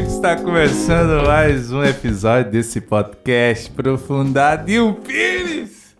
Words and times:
está 0.00 0.36
começando 0.36 1.26
mais 1.26 1.70
um 1.70 1.84
episódio 1.84 2.50
desse 2.50 2.80
podcast 2.80 3.70
Profundado 3.72 4.64
Pires. 5.06 5.94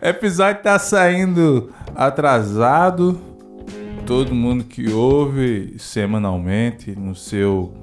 O 0.00 0.06
episódio 0.06 0.62
tá 0.62 0.78
saindo 0.78 1.72
atrasado. 1.96 3.20
Todo 4.06 4.32
mundo 4.32 4.62
que 4.62 4.88
ouve 4.92 5.74
semanalmente 5.80 6.92
no 6.92 7.16
seu 7.16 7.74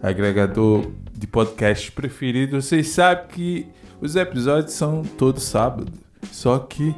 agregador 0.00 0.86
de 1.12 1.26
podcast 1.26 1.90
preferido, 1.90 2.62
vocês 2.62 2.90
sabem 2.90 3.26
que 3.26 3.66
os 4.00 4.14
episódios 4.14 4.74
são 4.74 5.02
todo 5.02 5.40
sábado. 5.40 5.92
Só 6.30 6.56
que 6.56 6.94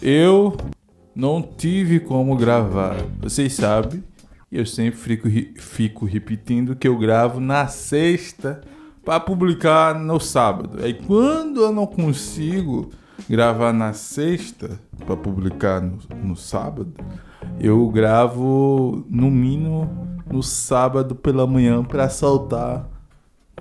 eu 0.00 0.56
não 1.16 1.42
tive 1.42 1.98
como 1.98 2.36
gravar. 2.36 2.96
Vocês 3.20 3.54
sabem 3.54 4.04
eu 4.50 4.64
sempre 4.64 4.98
fico, 4.98 5.28
fico 5.60 6.04
repetindo 6.04 6.76
que 6.76 6.86
eu 6.86 6.96
gravo 6.96 7.40
na 7.40 7.66
sexta 7.66 8.60
para 9.04 9.20
publicar 9.20 9.98
no 9.98 10.20
sábado. 10.20 10.82
Aí 10.82 10.94
quando 10.94 11.60
eu 11.60 11.72
não 11.72 11.86
consigo 11.86 12.90
gravar 13.28 13.72
na 13.72 13.92
sexta 13.92 14.80
para 15.04 15.16
publicar 15.16 15.80
no, 15.80 15.98
no 16.22 16.36
sábado, 16.36 16.92
eu 17.60 17.88
gravo 17.88 19.04
no 19.08 19.30
mínimo 19.30 20.06
no 20.30 20.42
sábado 20.42 21.14
pela 21.14 21.46
manhã 21.46 21.82
para 21.84 22.08
soltar 22.08 22.88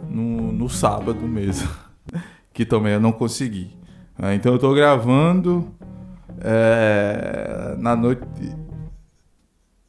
no, 0.09 0.52
no 0.52 0.70
sábado 0.70 1.21
mesmo. 1.21 1.70
que 2.54 2.65
também 2.65 2.93
eu 2.93 2.99
não 3.02 3.12
consegui. 3.12 3.76
Ah, 4.17 4.34
então 4.34 4.54
eu 4.54 4.59
tô 4.59 4.73
gravando 4.73 5.67
é, 6.40 7.76
na 7.77 7.95
noite 7.95 8.21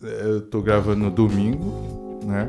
eu 0.06 0.40
tô 0.42 0.60
gravando 0.62 1.10
domingo, 1.10 2.20
né? 2.24 2.48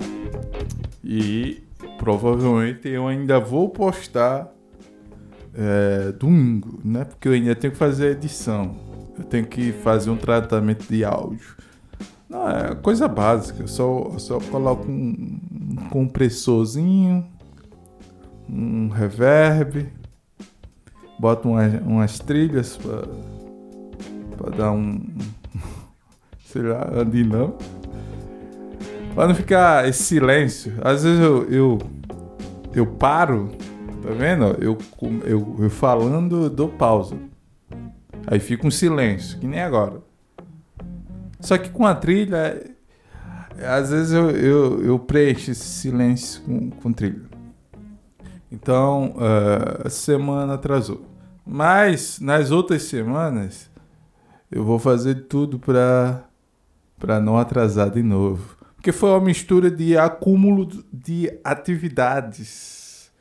E 1.03 1.63
provavelmente 1.97 2.87
eu 2.87 3.07
ainda 3.07 3.39
vou 3.39 3.69
postar 3.69 4.51
é, 5.53 6.11
domingo, 6.11 6.79
né? 6.83 7.05
Porque 7.05 7.27
eu 7.27 7.33
ainda 7.33 7.55
tenho 7.55 7.73
que 7.73 7.79
fazer 7.79 8.11
edição. 8.11 8.75
Eu 9.17 9.23
tenho 9.23 9.45
que 9.45 9.71
fazer 9.71 10.09
um 10.09 10.17
tratamento 10.17 10.87
de 10.87 11.03
áudio. 11.03 11.55
Não, 12.29 12.47
é 12.47 12.75
coisa 12.75 13.07
básica. 13.07 13.63
Eu 13.63 13.67
só, 13.67 14.17
só 14.19 14.39
coloco 14.39 14.89
um, 14.89 15.39
um 15.51 15.75
compressorzinho, 15.89 17.25
um 18.49 18.89
reverb, 18.89 19.89
boto 21.19 21.49
umas, 21.49 21.73
umas 21.81 22.19
trilhas 22.19 22.77
para 24.37 24.49
dar 24.55 24.71
um 24.71 25.07
sei 26.57 26.63
lá, 26.63 27.03
dinâmico. 27.03 27.57
Pra 29.13 29.27
não 29.27 29.35
ficar 29.35 29.87
esse 29.87 30.03
silêncio. 30.03 30.73
Às 30.81 31.03
vezes 31.03 31.19
eu, 31.19 31.43
eu, 31.49 31.77
eu 32.73 32.87
paro, 32.87 33.51
tá 34.01 34.09
vendo? 34.11 34.45
Eu, 34.59 34.77
eu, 35.23 35.55
eu 35.59 35.69
falando, 35.69 36.49
dou 36.49 36.69
pausa. 36.69 37.15
Aí 38.25 38.39
fica 38.39 38.65
um 38.65 38.71
silêncio, 38.71 39.39
que 39.39 39.47
nem 39.47 39.61
agora. 39.61 40.01
Só 41.39 41.57
que 41.57 41.69
com 41.69 41.85
a 41.85 41.93
trilha, 41.93 42.61
às 43.63 43.91
vezes 43.91 44.11
eu, 44.11 44.31
eu, 44.31 44.83
eu 44.83 44.99
preencho 44.99 45.51
esse 45.51 45.65
silêncio 45.65 46.41
com, 46.41 46.69
com 46.71 46.91
trilha. 46.91 47.21
Então, 48.51 49.13
uh, 49.15 49.85
a 49.85 49.89
semana 49.89 50.55
atrasou. 50.55 51.05
Mas 51.45 52.19
nas 52.19 52.49
outras 52.49 52.83
semanas, 52.83 53.69
eu 54.51 54.63
vou 54.63 54.79
fazer 54.79 55.27
tudo 55.27 55.59
para 55.59 56.26
para 56.99 57.19
não 57.19 57.37
atrasar 57.37 57.89
de 57.89 58.01
novo. 58.01 58.57
Porque 58.75 58.91
foi 58.91 59.09
uma 59.09 59.21
mistura 59.21 59.69
de 59.69 59.97
acúmulo 59.97 60.67
de 60.91 61.31
atividades 61.43 63.11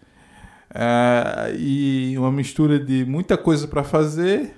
uh, 0.70 1.54
e 1.58 2.16
uma 2.18 2.30
mistura 2.30 2.78
de 2.78 3.04
muita 3.04 3.36
coisa 3.36 3.66
para 3.66 3.82
fazer 3.82 4.54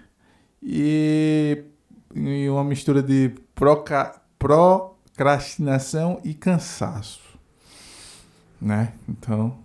e, 0.62 1.64
e, 2.14 2.48
uma 2.48 2.64
mistura 2.64 3.02
de 3.02 3.32
proca, 3.54 4.20
procrastinação 4.38 6.20
e 6.24 6.34
cansaço. 6.34 7.38
Né? 8.60 8.92
Então, 9.08 9.58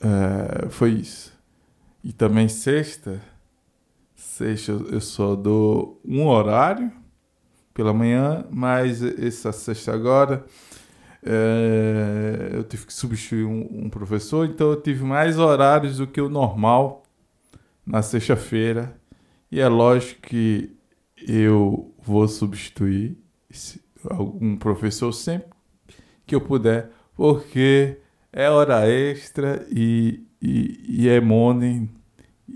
uh, 0.00 0.70
foi 0.70 0.92
isso. 0.92 1.36
E 2.02 2.12
também 2.12 2.48
sexta, 2.48 3.20
sexta 4.14 4.72
eu 4.72 5.00
só 5.00 5.36
dou 5.36 6.00
um 6.04 6.26
horário 6.26 6.90
pela 7.76 7.92
manhã, 7.92 8.46
mas 8.50 9.02
essa 9.02 9.52
sexta 9.52 9.92
agora 9.92 10.46
é, 11.22 12.52
eu 12.54 12.64
tive 12.64 12.86
que 12.86 12.92
substituir 12.92 13.44
um, 13.44 13.84
um, 13.84 13.90
professor, 13.90 14.46
então 14.46 14.70
eu 14.70 14.80
tive 14.80 15.04
mais 15.04 15.38
horários 15.38 15.98
do 15.98 16.06
que 16.06 16.18
o 16.18 16.30
normal 16.30 17.02
na 17.86 18.00
sexta-feira. 18.00 18.98
E 19.52 19.60
é 19.60 19.68
lógico 19.68 20.22
que 20.22 20.74
eu 21.28 21.94
vou 21.98 22.26
substituir 22.26 23.18
algum 24.08 24.56
professor 24.56 25.12
sempre 25.12 25.50
que 26.26 26.34
eu 26.34 26.40
puder, 26.40 26.90
porque 27.14 27.98
é 28.32 28.48
hora 28.48 28.88
extra 28.88 29.66
e, 29.70 30.24
e, 30.40 31.02
e 31.02 31.08
é 31.10 31.20
money 31.20 31.90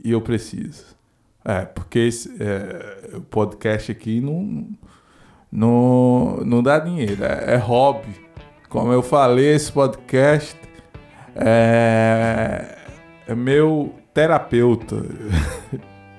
e 0.02 0.12
eu 0.12 0.22
preciso. 0.22 0.98
É, 1.44 1.66
porque 1.66 1.98
esse, 1.98 2.34
é, 2.42 3.16
o 3.16 3.20
podcast 3.20 3.92
aqui 3.92 4.20
não, 4.20 4.68
não, 5.50 6.38
não 6.44 6.62
dá 6.62 6.78
dinheiro, 6.78 7.24
é, 7.24 7.54
é 7.54 7.56
hobby. 7.56 8.14
Como 8.68 8.92
eu 8.92 9.02
falei, 9.02 9.54
esse 9.54 9.72
podcast 9.72 10.56
é, 11.34 12.76
é 13.26 13.34
meu 13.34 13.94
terapeuta. 14.14 15.04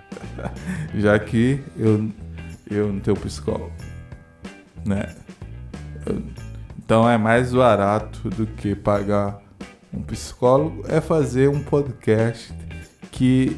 Já 0.96 1.18
que 1.18 1.64
eu, 1.78 2.10
eu 2.70 2.92
não 2.92 3.00
tenho 3.00 3.16
psicólogo. 3.18 3.72
Né? 4.86 5.16
Então 6.78 7.10
é 7.10 7.18
mais 7.18 7.54
barato 7.54 8.30
do 8.30 8.46
que 8.46 8.76
pagar 8.76 9.40
um 9.94 10.02
psicólogo 10.02 10.84
é 10.88 11.02
fazer 11.02 11.50
um 11.50 11.62
podcast 11.62 12.54
que 13.12 13.58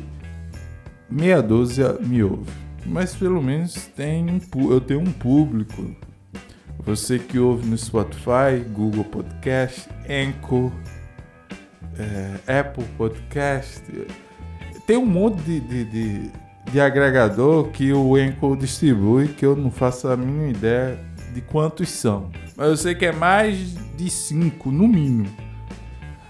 meia 1.10 1.42
dúzia 1.42 1.94
me 2.00 2.24
ouve 2.24 2.52
mas 2.86 3.16
pelo 3.16 3.42
menos 3.42 3.74
tem 3.96 4.26
um, 4.30 4.72
eu 4.72 4.82
tenho 4.82 5.00
um 5.00 5.12
público. 5.12 5.96
Você 6.80 7.18
que 7.18 7.40
ouve 7.40 7.66
no 7.68 7.78
Spotify, 7.78 8.60
Google 8.74 9.06
Podcast, 9.06 9.88
Anchor, 10.10 10.72
é, 11.98 12.60
Apple 12.60 12.84
Podcast, 12.98 13.82
tem 14.86 14.98
um 14.98 15.06
monte 15.06 15.42
de, 15.44 15.60
de, 15.62 15.86
de, 15.86 16.32
de, 16.72 16.82
agregador 16.82 17.70
que 17.70 17.94
o 17.94 18.16
Anchor 18.16 18.58
distribui 18.58 19.30
que 19.30 19.46
eu 19.46 19.56
não 19.56 19.72
faço 19.72 20.10
a 20.10 20.18
mínima 20.18 20.50
ideia 20.50 21.00
de 21.34 21.42
quantos 21.42 21.90
são. 21.90 22.30
Mas 22.58 22.68
eu 22.68 22.78
sei 22.78 22.96
que 22.96 23.06
é 23.06 23.12
mais 23.14 23.76
de 23.96 24.10
cinco, 24.10 24.72
no 24.72 24.88
mínimo. 24.88 25.30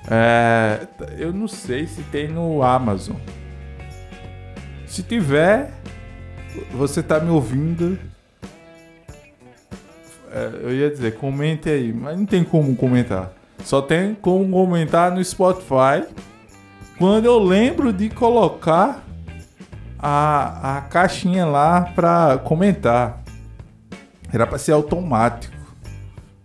É, 0.09 0.85
eu 1.17 1.33
não 1.33 1.47
sei 1.47 1.87
se 1.87 2.03
tem 2.03 2.27
no 2.27 2.61
Amazon. 2.61 3.15
Se 4.85 5.01
tiver, 5.01 5.71
você 6.71 7.01
tá 7.03 7.19
me 7.19 7.29
ouvindo. 7.29 7.97
É, 10.31 10.51
eu 10.63 10.73
ia 10.73 10.89
dizer, 10.89 11.15
comente 11.15 11.69
aí, 11.69 11.93
mas 11.93 12.17
não 12.17 12.25
tem 12.25 12.43
como 12.43 12.75
comentar. 12.75 13.31
Só 13.63 13.81
tem 13.81 14.15
como 14.15 14.49
comentar 14.49 15.11
no 15.11 15.23
Spotify. 15.23 16.05
Quando 16.97 17.25
eu 17.25 17.39
lembro 17.39 17.93
de 17.93 18.09
colocar 18.09 19.03
a, 20.05 20.79
a 20.79 20.81
caixinha 20.81 21.45
lá 21.45 21.81
para 21.95 22.37
comentar. 22.39 23.23
Era 24.33 24.45
para 24.45 24.57
ser 24.57 24.73
automático. 24.73 25.53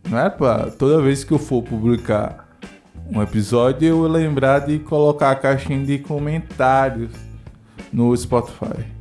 Não 0.08 0.16
é 0.16 0.30
para 0.30 0.70
toda 0.70 1.02
vez 1.02 1.24
que 1.24 1.32
eu 1.32 1.40
for 1.40 1.62
publicar 1.62 2.48
um 3.10 3.20
episódio 3.20 3.88
eu 3.88 4.02
lembrar 4.02 4.60
de 4.60 4.78
colocar 4.78 5.32
a 5.32 5.34
caixinha 5.34 5.84
de 5.84 5.98
comentários 5.98 7.10
no 7.92 8.16
Spotify. 8.16 8.97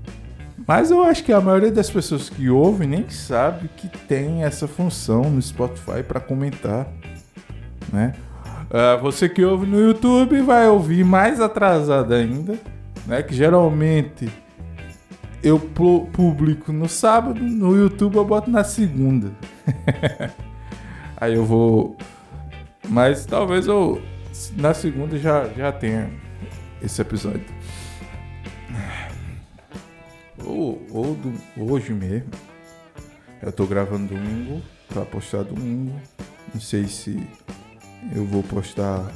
Mas 0.68 0.92
eu 0.92 1.02
acho 1.02 1.24
que 1.24 1.32
a 1.32 1.40
maioria 1.40 1.72
das 1.72 1.90
pessoas 1.90 2.30
que 2.30 2.50
ouvem 2.50 2.90
nem 2.90 3.10
sabe 3.10 3.70
que 3.70 3.88
tem 3.88 4.44
essa 4.44 4.68
função 4.68 5.22
no 5.30 5.42
Spotify 5.42 6.04
para 6.06 6.20
comentar, 6.20 6.86
né? 7.92 8.14
Uh, 8.70 9.02
você 9.02 9.30
que 9.30 9.46
ouve 9.46 9.66
no 9.66 9.80
YouTube 9.80 10.42
vai 10.42 10.68
ouvir 10.68 11.06
mais 11.06 11.40
atrasado 11.40 12.14
ainda, 12.14 12.60
né? 13.06 13.24
Que 13.24 13.34
geralmente 13.34 14.30
eu 15.42 15.58
publico 15.58 16.74
no 16.74 16.90
sábado, 16.90 17.40
no 17.42 17.74
YouTube 17.78 18.18
eu 18.18 18.26
boto 18.26 18.52
na 18.52 18.66
segunda. 18.66 19.32
Aí 21.16 21.34
eu 21.34 21.46
vou. 21.46 21.96
Mas 22.90 23.26
talvez 23.26 23.68
eu 23.68 24.02
na 24.58 24.74
segunda 24.74 25.18
já, 25.18 25.48
já 25.56 25.72
tenha 25.72 26.10
esse 26.82 27.02
episódio 27.02 27.58
ou, 30.46 30.82
ou 30.92 31.16
do, 31.16 31.34
hoje 31.72 31.94
mesmo. 31.94 32.30
Eu 33.42 33.52
tô 33.52 33.66
gravando 33.66 34.16
domingo, 34.16 34.62
pra 34.88 35.06
postar 35.06 35.44
domingo. 35.44 36.00
Não 36.54 36.62
sei 36.62 36.86
se 36.88 37.18
eu 38.16 38.26
vou 38.26 38.42
postar 38.44 39.14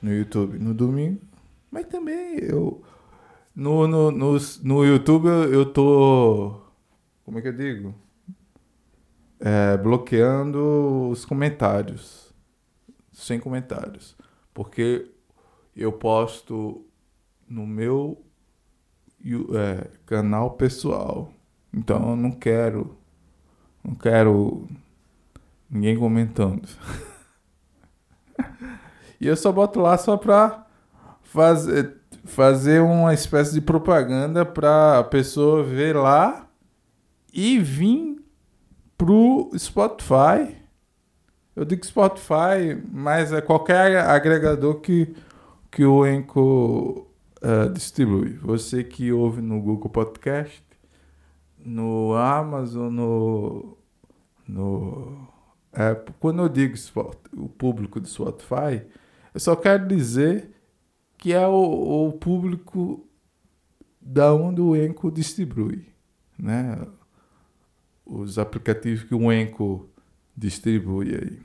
no 0.00 0.12
YouTube 0.12 0.58
no 0.58 0.72
domingo. 0.72 1.20
Mas 1.70 1.86
também 1.86 2.38
eu. 2.38 2.82
No, 3.54 3.86
no, 3.86 4.10
no, 4.10 4.36
no 4.62 4.84
YouTube 4.84 5.26
eu, 5.26 5.52
eu 5.52 5.66
tô. 5.66 6.60
Como 7.24 7.38
é 7.38 7.42
que 7.42 7.48
eu 7.48 7.56
digo? 7.56 7.94
É, 9.40 9.76
bloqueando 9.76 11.10
os 11.10 11.24
comentários. 11.24 12.32
Sem 13.12 13.38
comentários. 13.38 14.16
Porque 14.54 15.10
eu 15.76 15.92
posto 15.92 16.86
no 17.48 17.66
meu 17.66 18.24
é, 19.34 19.88
canal 20.06 20.52
pessoal. 20.52 21.32
Então 21.72 22.10
eu 22.10 22.16
não 22.16 22.30
quero. 22.30 22.96
Não 23.84 23.94
quero 23.94 24.66
ninguém 25.70 25.96
comentando. 25.96 26.68
e 29.20 29.26
eu 29.26 29.36
só 29.36 29.52
boto 29.52 29.80
lá 29.80 29.96
só 29.96 30.16
pra 30.16 30.66
fazer, 31.22 31.96
fazer 32.24 32.80
uma 32.80 33.14
espécie 33.14 33.52
de 33.52 33.60
propaganda 33.60 34.44
pra 34.44 35.04
pessoa 35.04 35.62
ver 35.62 35.94
lá 35.94 36.48
e 37.32 37.58
vir 37.58 38.24
pro 38.96 39.50
Spotify. 39.56 40.56
Eu 41.54 41.64
digo 41.64 41.84
Spotify, 41.84 42.80
mas 42.90 43.32
é 43.32 43.40
qualquer 43.40 43.98
agregador 43.98 44.76
que, 44.76 45.14
que 45.70 45.84
o 45.84 46.06
Enco 46.06 47.07
uh, 47.42 47.72
distribui. 47.72 48.34
Você 48.34 48.82
que 48.84 49.12
ouve 49.12 49.40
no 49.40 49.60
Google 49.60 49.90
Podcast, 49.90 50.62
no 51.58 52.14
Amazon, 52.14 52.92
no, 52.92 53.78
no 54.46 55.28
Apple. 55.72 56.14
Quando 56.18 56.42
eu 56.42 56.48
digo 56.48 56.76
o 57.36 57.48
público 57.48 58.00
do 58.00 58.08
Spotify, 58.08 58.82
eu 59.34 59.40
só 59.40 59.54
quero 59.54 59.86
dizer 59.86 60.50
que 61.16 61.32
é 61.32 61.46
o, 61.46 62.08
o 62.08 62.12
público 62.12 63.06
da 64.00 64.32
onde 64.34 64.60
o 64.60 64.74
Enco 64.74 65.10
distribui, 65.10 65.86
né? 66.38 66.86
Os 68.06 68.38
aplicativos 68.38 69.04
que 69.04 69.14
o 69.14 69.30
Enco 69.30 69.88
distribui 70.34 71.14
aí. 71.14 71.38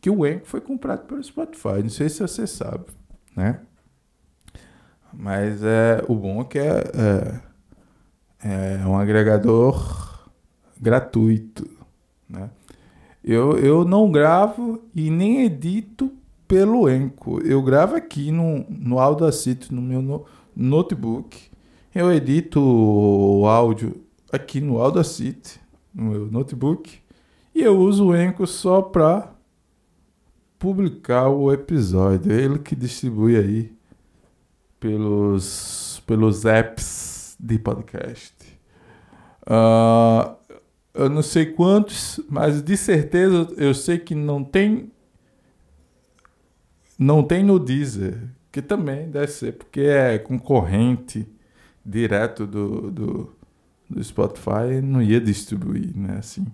Que 0.00 0.10
o 0.10 0.26
Enco 0.26 0.46
foi 0.46 0.60
comprado 0.60 1.06
pelo 1.06 1.22
Spotify, 1.22 1.82
não 1.82 1.90
sei 1.90 2.08
se 2.08 2.20
você 2.20 2.46
sabe, 2.46 2.86
né? 3.36 3.60
Mas 5.12 5.62
é, 5.62 6.04
o 6.08 6.14
bom 6.14 6.42
é 6.42 6.44
que 6.44 6.58
é, 6.58 7.40
é, 8.42 8.80
é 8.80 8.86
um 8.86 8.96
agregador 8.96 10.28
gratuito. 10.80 11.68
Né? 12.28 12.50
Eu, 13.24 13.58
eu 13.58 13.84
não 13.84 14.10
gravo 14.10 14.82
e 14.94 15.10
nem 15.10 15.44
edito 15.44 16.12
pelo 16.46 16.88
Enco. 16.88 17.40
Eu 17.40 17.62
gravo 17.62 17.96
aqui 17.96 18.30
no, 18.30 18.64
no 18.68 18.98
Audacity, 18.98 19.74
no 19.74 19.82
meu 19.82 20.00
no, 20.00 20.24
notebook. 20.54 21.36
Eu 21.94 22.12
edito 22.12 22.60
o 22.60 23.46
áudio 23.46 24.02
aqui 24.32 24.60
no 24.60 24.80
Audacity, 24.80 25.60
no 25.94 26.04
meu 26.04 26.26
notebook. 26.26 26.98
E 27.54 27.62
eu 27.62 27.76
uso 27.78 28.06
o 28.06 28.16
Enco 28.16 28.46
só 28.46 28.80
para 28.80 29.32
publicar 30.58 31.28
o 31.28 31.52
episódio. 31.52 32.32
É 32.32 32.36
ele 32.36 32.58
que 32.58 32.76
distribui 32.76 33.36
aí 33.36 33.77
pelos, 34.80 36.02
pelos 36.06 36.44
apps 36.44 37.36
de 37.38 37.58
podcast. 37.58 38.34
Uh, 39.42 40.36
eu 40.94 41.08
não 41.08 41.22
sei 41.22 41.46
quantos, 41.46 42.20
mas 42.28 42.62
de 42.62 42.76
certeza 42.76 43.48
eu 43.56 43.72
sei 43.72 43.98
que 43.98 44.14
não 44.14 44.42
tem 44.42 44.90
não 46.98 47.22
tem 47.22 47.44
no 47.44 47.60
Deezer, 47.60 48.28
que 48.50 48.60
também 48.60 49.08
deve 49.08 49.28
ser, 49.28 49.52
porque 49.52 49.82
é 49.82 50.18
concorrente 50.18 51.28
direto 51.86 52.44
do, 52.44 52.90
do, 52.90 53.36
do 53.88 54.02
Spotify, 54.02 54.82
não 54.82 55.00
ia 55.00 55.20
distribuir, 55.20 55.96
né, 55.96 56.16
assim. 56.18 56.44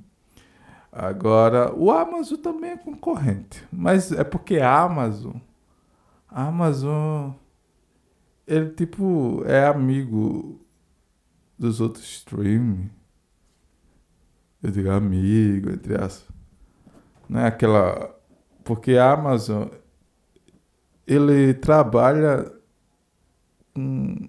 Agora, 0.92 1.74
o 1.74 1.90
Amazon 1.90 2.38
também 2.38 2.72
é 2.72 2.76
concorrente, 2.76 3.64
mas 3.72 4.12
é 4.12 4.22
porque 4.22 4.58
a 4.58 4.82
Amazon, 4.82 5.36
a 6.28 6.46
Amazon 6.46 7.32
ele 8.46 8.70
tipo 8.70 9.42
é 9.46 9.66
amigo 9.66 10.60
dos 11.58 11.80
outros 11.80 12.04
streaming. 12.04 12.90
Eu 14.62 14.70
digo 14.70 14.90
amigo, 14.90 15.70
entre 15.70 15.94
as. 15.94 16.26
Não 17.28 17.40
é 17.40 17.46
aquela. 17.46 18.14
Porque 18.64 18.96
a 18.96 19.12
Amazon 19.12 19.68
ele 21.06 21.54
trabalha 21.54 22.50
com. 23.74 24.28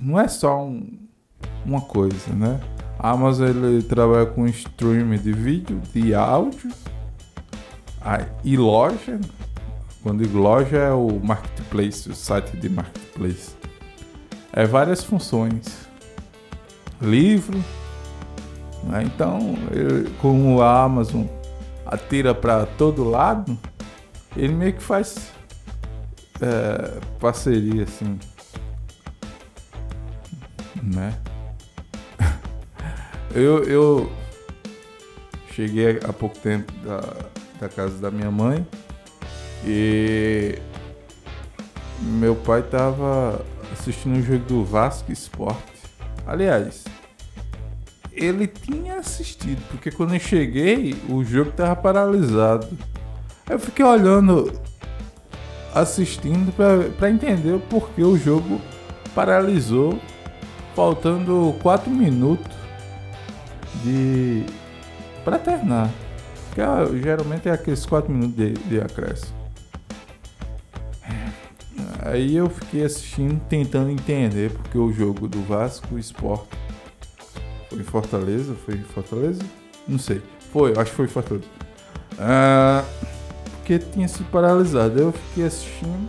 Não 0.00 0.18
é 0.18 0.28
só 0.28 0.64
um, 0.64 1.08
uma 1.64 1.80
coisa, 1.80 2.32
né? 2.32 2.60
A 2.98 3.10
Amazon 3.10 3.48
ele 3.48 3.82
trabalha 3.82 4.26
com 4.26 4.46
streaming 4.46 5.18
de 5.18 5.32
vídeo, 5.32 5.80
de 5.92 6.14
áudio 6.14 6.70
e 8.42 8.56
loja 8.56 9.18
quando 10.04 10.22
digo 10.22 10.38
loja 10.38 10.76
é 10.76 10.92
o 10.92 11.18
marketplace, 11.18 12.10
o 12.10 12.14
site 12.14 12.54
de 12.58 12.68
marketplace. 12.68 13.56
É 14.52 14.66
várias 14.66 15.02
funções. 15.02 15.88
Livro. 17.00 17.58
Né? 18.82 19.04
Então, 19.04 19.54
eu, 19.72 20.10
como 20.20 20.60
a 20.60 20.82
Amazon 20.82 21.24
atira 21.86 22.34
para 22.34 22.66
todo 22.66 23.02
lado, 23.02 23.58
ele 24.36 24.52
meio 24.52 24.74
que 24.74 24.82
faz 24.82 25.32
é, 26.38 27.00
parceria 27.18 27.84
assim. 27.84 28.18
Né? 30.82 31.18
eu, 33.34 33.64
eu 33.64 34.12
cheguei 35.50 35.98
há 36.06 36.12
pouco 36.12 36.38
tempo 36.40 36.70
da, 36.84 37.00
da 37.58 37.68
casa 37.70 37.96
da 37.96 38.10
minha 38.10 38.30
mãe. 38.30 38.66
E 39.66 40.58
meu 42.00 42.36
pai 42.36 42.62
tava 42.62 43.44
assistindo 43.72 44.18
o 44.18 44.22
jogo 44.22 44.44
do 44.44 44.64
Vasco 44.64 45.10
Esporte. 45.10 45.72
Aliás, 46.26 46.84
ele 48.12 48.46
tinha 48.46 48.96
assistido, 48.96 49.62
porque 49.70 49.90
quando 49.90 50.14
eu 50.14 50.20
cheguei, 50.20 50.96
o 51.08 51.24
jogo 51.24 51.50
tava 51.52 51.74
paralisado. 51.76 52.68
Eu 53.48 53.58
fiquei 53.58 53.84
olhando, 53.84 54.52
assistindo 55.74 56.52
para 56.96 57.10
entender 57.10 57.52
o 57.52 57.60
porquê 57.60 58.02
o 58.02 58.16
jogo 58.16 58.60
paralisou, 59.14 59.98
faltando 60.74 61.54
4 61.62 61.90
minutos 61.90 62.54
de 63.82 64.44
para 65.24 65.38
terminar. 65.38 65.90
Ah, 66.56 66.86
geralmente 67.02 67.48
é 67.48 67.52
aqueles 67.52 67.84
4 67.84 68.12
minutos 68.12 68.36
de, 68.36 68.52
de 68.52 68.80
acréscimo. 68.80 69.43
Aí 72.04 72.36
eu 72.36 72.50
fiquei 72.50 72.84
assistindo, 72.84 73.40
tentando 73.48 73.90
entender, 73.90 74.50
porque 74.50 74.76
o 74.76 74.92
jogo 74.92 75.26
do 75.26 75.40
Vasco 75.42 75.98
Sport 75.98 76.46
foi 77.70 77.78
em 77.78 77.84
Fortaleza? 77.84 78.54
Foi 78.66 78.74
em 78.74 78.82
Fortaleza? 78.82 79.42
Não 79.88 79.98
sei. 79.98 80.20
Foi, 80.52 80.72
acho 80.72 80.90
que 80.90 80.96
foi 80.96 81.06
em 81.06 81.08
Fortaleza. 81.08 81.46
Ah, 82.18 82.84
porque 83.56 83.78
tinha 83.78 84.06
se 84.06 84.22
paralisado. 84.24 85.00
Eu 85.00 85.12
fiquei 85.12 85.46
assistindo. 85.46 86.08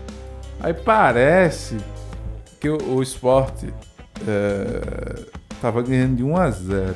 Aí 0.59 0.73
parece 0.73 1.77
que 2.59 2.67
o, 2.67 2.77
o 2.95 3.01
Sport 3.01 3.63
é, 4.27 5.25
tava 5.61 5.81
ganhando 5.81 6.17
de 6.17 6.23
1 6.23 6.37
a 6.37 6.51
0 6.51 6.95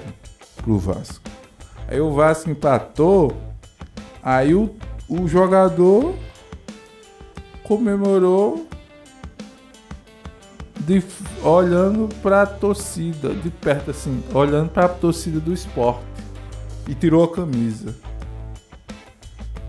pro 0.58 0.78
Vasco. 0.78 1.24
Aí 1.88 2.02
o 2.02 2.12
Vasco 2.12 2.50
empatou. 2.50 3.36
Aí 4.22 4.54
o, 4.54 4.76
o 5.08 5.26
jogador 5.26 6.14
comemorou 7.64 8.69
de, 10.90 11.04
olhando 11.44 12.10
para 12.16 12.42
a 12.42 12.46
torcida, 12.48 13.30
de 13.30 13.52
perto 13.52 13.92
assim, 13.92 14.24
olhando 14.34 14.72
para 14.72 14.86
a 14.86 14.90
torcida 14.90 15.40
do 15.40 15.54
esporte. 15.54 16.04
E 16.88 16.96
tirou 16.96 17.24
a 17.24 17.32
camisa. 17.32 17.96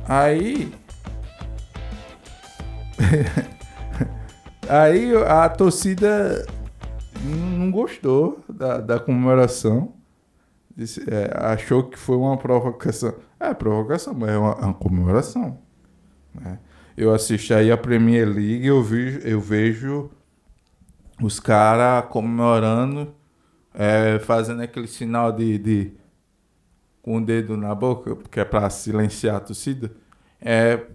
Aí. 0.09 0.73
aí 4.67 5.15
a 5.27 5.47
torcida 5.51 6.47
não 7.23 7.71
gostou 7.71 8.43
da, 8.49 8.79
da 8.79 8.99
comemoração. 8.99 9.93
Disse, 10.75 11.03
é, 11.03 11.31
achou 11.37 11.83
que 11.83 11.99
foi 11.99 12.17
uma 12.17 12.39
provocação. 12.39 13.13
É, 13.39 13.53
provocação, 13.53 14.15
mas 14.15 14.31
é 14.31 14.39
uma, 14.39 14.55
uma 14.55 14.73
comemoração. 14.73 15.59
Né? 16.35 16.59
Eu 16.97 17.13
assisti 17.13 17.53
aí 17.53 17.71
a 17.71 17.77
Premier 17.77 18.27
League 18.27 18.67
eu 18.67 18.83
vejo, 18.83 19.19
eu 19.21 19.39
vejo 19.39 20.11
os 21.23 21.41
caras 21.41 22.07
comemorando, 22.11 23.15
é, 23.75 24.19
fazendo 24.21 24.63
aquele 24.63 24.87
sinal 24.87 25.33
de, 25.33 25.59
de, 25.59 25.93
com 27.03 27.19
o 27.19 27.25
dedo 27.25 27.57
na 27.57 27.75
boca, 27.75 28.17
que 28.31 28.41
é 28.41 28.45
para 28.45 28.69
silenciar 28.71 29.37
a 29.37 29.41
torcida, 29.41 29.93
é 30.41 30.87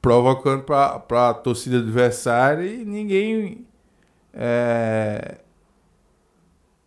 provocando 0.00 0.64
para 0.64 1.30
a 1.30 1.34
torcida 1.34 1.78
adversária 1.78 2.66
e 2.66 2.84
ninguém 2.84 3.64
é, 4.34 5.38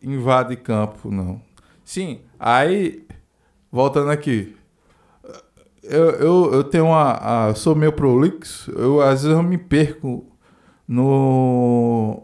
invade 0.02 0.58
campo, 0.58 1.10
não. 1.10 1.42
Sim, 1.84 2.22
aí, 2.40 3.06
voltando 3.72 4.12
aqui. 4.12 4.56
Eu, 5.84 6.10
eu, 6.12 6.54
eu 6.54 6.64
tenho 6.64 6.86
uma. 6.86 7.12
A, 7.14 7.56
sou 7.56 7.76
meio 7.76 7.94
prolixo, 7.94 8.72
eu 8.72 9.02
às 9.02 9.22
vezes 9.24 9.38
eu 9.38 9.44
me 9.44 9.58
perco 9.58 10.26
no. 10.88 12.24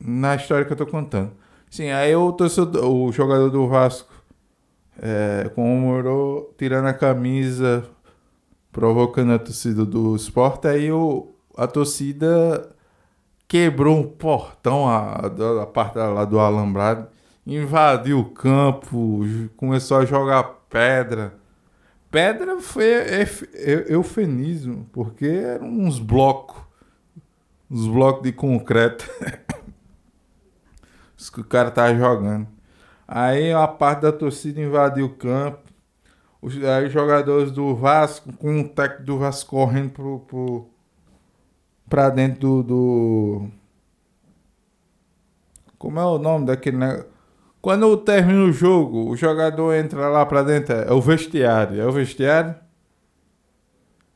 Na 0.00 0.36
história 0.36 0.64
que 0.64 0.72
eu 0.72 0.76
tô 0.76 0.86
contando. 0.86 1.32
Sim, 1.70 1.90
aí 1.90 2.14
o, 2.14 2.32
torcedor, 2.32 2.84
o 2.84 3.12
jogador 3.12 3.50
do 3.50 3.66
Vasco 3.68 4.12
é, 5.00 5.50
comemorou 5.54 6.54
tirando 6.56 6.86
a 6.86 6.94
camisa, 6.94 7.84
provocando 8.72 9.32
a 9.32 9.38
torcida 9.38 9.84
do 9.84 10.16
esporte, 10.16 10.66
aí 10.66 10.90
o, 10.90 11.34
a 11.56 11.66
torcida 11.66 12.74
quebrou 13.46 13.98
um 13.98 14.04
portão 14.04 14.88
a, 14.88 15.26
a, 15.26 15.62
a 15.62 15.66
parte 15.66 15.96
lá 15.96 16.24
do 16.24 16.38
alambrado, 16.38 17.08
invadiu 17.46 18.20
o 18.20 18.30
campo, 18.30 19.20
começou 19.56 19.98
a 19.98 20.04
jogar 20.04 20.44
pedra. 20.68 21.34
Pedra 22.10 22.60
foi 22.60 22.86
eufemismo, 23.88 24.86
porque 24.92 25.26
eram 25.26 25.66
uns 25.66 25.98
blocos, 25.98 26.56
uns 27.70 27.86
blocos 27.86 28.22
de 28.22 28.32
concreto. 28.32 29.08
Que 31.30 31.40
o 31.40 31.44
cara 31.44 31.70
tava 31.70 31.94
jogando. 31.94 32.46
Aí 33.06 33.52
a 33.52 33.66
parte 33.66 34.02
da 34.02 34.12
torcida 34.12 34.60
invadiu 34.60 35.06
o 35.06 35.14
campo. 35.14 35.68
Os, 36.40 36.62
aí 36.62 36.86
os 36.86 36.92
jogadores 36.92 37.50
do 37.50 37.74
Vasco, 37.74 38.32
com 38.34 38.60
o 38.60 38.68
técnico 38.68 39.04
do 39.04 39.18
Vasco 39.18 39.50
correndo 39.50 39.90
pro, 39.90 40.20
pro, 40.20 40.70
pra 41.88 42.10
dentro 42.10 42.40
do, 42.40 42.62
do. 42.62 43.48
Como 45.78 45.98
é 45.98 46.04
o 46.04 46.18
nome 46.18 46.46
daquele 46.46 46.76
negócio? 46.76 47.06
Quando 47.60 47.96
termina 47.98 48.44
o 48.44 48.52
jogo, 48.52 49.10
o 49.10 49.16
jogador 49.16 49.74
entra 49.74 50.08
lá 50.08 50.24
pra 50.24 50.42
dentro, 50.42 50.74
é 50.74 50.92
o 50.92 51.00
vestiário. 51.00 51.80
É 51.80 51.86
o 51.86 51.92
vestiário? 51.92 52.54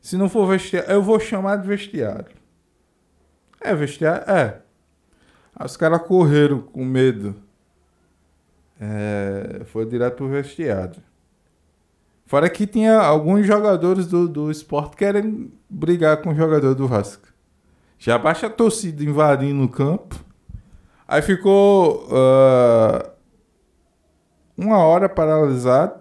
Se 0.01 0.17
não 0.17 0.29
for 0.29 0.47
vestiário, 0.47 0.91
eu 0.91 1.03
vou 1.03 1.19
chamar 1.19 1.57
de 1.57 1.67
vestiário. 1.67 2.27
É 3.61 3.75
vestiário? 3.75 4.31
É. 4.31 4.62
Aí 5.55 5.67
os 5.67 5.77
caras 5.77 6.03
correram 6.03 6.61
com 6.61 6.85
medo. 6.85 7.35
É, 8.81 9.63
foi 9.67 9.87
direto 9.87 10.17
pro 10.17 10.29
vestiário. 10.29 11.03
Fora 12.27 12.49
que 12.49 12.67
tinha 12.67 12.99
alguns 12.99 13.47
jogadores 13.47 14.07
do, 14.07 14.27
do 14.29 14.51
esporte 14.51 14.97
querem 14.97 15.53
brigar 15.69 16.23
com 16.23 16.31
o 16.31 16.35
jogador 16.35 16.75
do 16.75 16.89
Vasco. 16.89 17.29
Já 17.99 18.19
baixa 18.19 18.47
a 18.47 18.51
torcida 18.51 19.05
invadindo 19.05 19.63
o 19.63 19.69
campo. 19.69 20.17
Aí 21.07 21.21
ficou 21.21 22.07
uh, 22.07 23.13
uma 24.57 24.79
hora 24.79 25.09
paralisado 25.09 26.01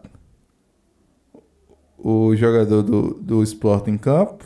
o 1.98 2.36
jogador 2.36 2.82
do, 2.82 3.14
do 3.16 3.44
esporte 3.44 3.90
em 3.92 3.98
campo. 3.98 4.46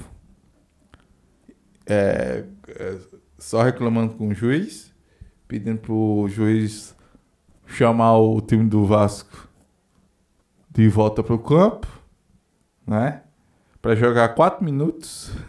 É, 1.85 2.45
é, 2.67 2.97
só 3.37 3.61
reclamando 3.61 4.15
com 4.15 4.29
o 4.29 4.33
juiz, 4.33 4.91
pedindo 5.47 5.79
pro 5.79 6.25
juiz 6.27 6.95
chamar 7.65 8.17
o 8.17 8.41
time 8.41 8.69
do 8.69 8.85
Vasco 8.85 9.47
de 10.69 10.87
volta 10.89 11.23
pro 11.23 11.39
campo, 11.39 11.87
né? 12.85 13.23
Para 13.81 13.95
jogar 13.95 14.29
quatro 14.29 14.63
minutos. 14.63 15.31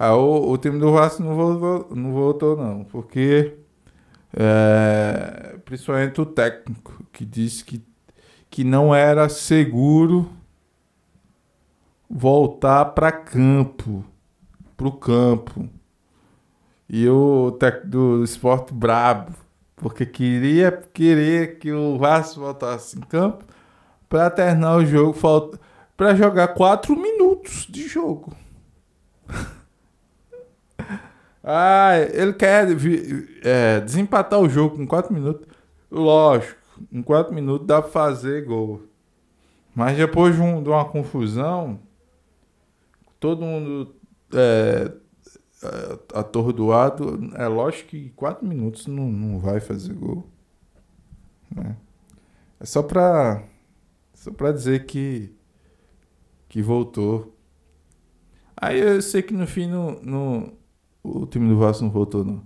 Ah, 0.00 0.14
o, 0.14 0.52
o 0.52 0.56
time 0.56 0.78
do 0.78 0.92
Vasco 0.92 1.24
não 1.24 1.34
voltou, 1.34 1.96
não, 1.96 2.12
voltou, 2.12 2.56
não 2.56 2.84
porque 2.84 3.58
é, 4.32 5.58
principalmente 5.64 6.20
o 6.20 6.26
técnico 6.26 7.04
que 7.12 7.24
disse 7.24 7.64
que, 7.64 7.84
que 8.48 8.62
não 8.62 8.94
era 8.94 9.28
seguro 9.28 10.30
voltar 12.08 12.84
para 12.86 13.10
campo, 13.10 14.04
pro 14.76 14.92
campo. 14.92 15.68
E 16.88 17.08
o 17.08 17.52
técnico 17.52 17.88
do 17.88 18.24
esporte 18.24 18.72
brabo, 18.72 19.34
porque 19.76 20.06
queria 20.06 20.72
querer 20.72 21.58
que 21.58 21.70
o 21.70 21.98
Vasco 21.98 22.40
voltasse 22.40 22.96
em 22.98 23.02
campo 23.02 23.44
para 24.08 24.30
terminar 24.30 24.76
o 24.76 24.86
jogo, 24.86 25.14
para 25.96 26.14
jogar 26.14 26.48
quatro 26.48 26.96
minutos 26.96 27.66
de 27.68 27.86
jogo. 27.86 28.32
Ah, 31.50 31.96
ele 32.12 32.34
quer 32.34 32.66
é, 33.42 33.80
desempatar 33.80 34.38
o 34.38 34.50
jogo 34.50 34.76
com 34.76 34.86
4 34.86 35.14
minutos. 35.14 35.48
Lógico, 35.90 36.60
em 36.92 37.00
4 37.00 37.34
minutos 37.34 37.66
dá 37.66 37.80
pra 37.80 37.90
fazer 37.90 38.44
gol. 38.44 38.82
Mas 39.74 39.96
depois 39.96 40.34
de, 40.34 40.42
um, 40.42 40.62
de 40.62 40.68
uma 40.68 40.84
confusão, 40.84 41.80
todo 43.18 43.46
mundo 43.46 43.94
é, 44.34 44.92
atordoado, 46.14 47.30
é 47.34 47.46
lógico 47.46 47.90
que 47.90 48.10
4 48.10 48.46
minutos 48.46 48.86
não, 48.86 49.10
não 49.10 49.38
vai 49.38 49.60
fazer 49.60 49.92
gol. 49.94 50.26
Né? 51.54 51.76
É 52.60 52.66
só 52.66 52.82
pra, 52.82 53.42
só 54.14 54.30
pra 54.30 54.52
dizer 54.52 54.86
que, 54.86 55.32
que 56.48 56.62
voltou. 56.62 57.36
Aí 58.56 58.80
eu 58.80 59.00
sei 59.02 59.22
que 59.22 59.32
no 59.32 59.46
fim 59.46 59.66
no, 59.66 60.00
no 60.02 60.52
o 61.02 61.26
time 61.26 61.48
do 61.48 61.58
Vasco 61.58 61.84
não 61.84 61.90
voltou, 61.90 62.24
não. 62.24 62.42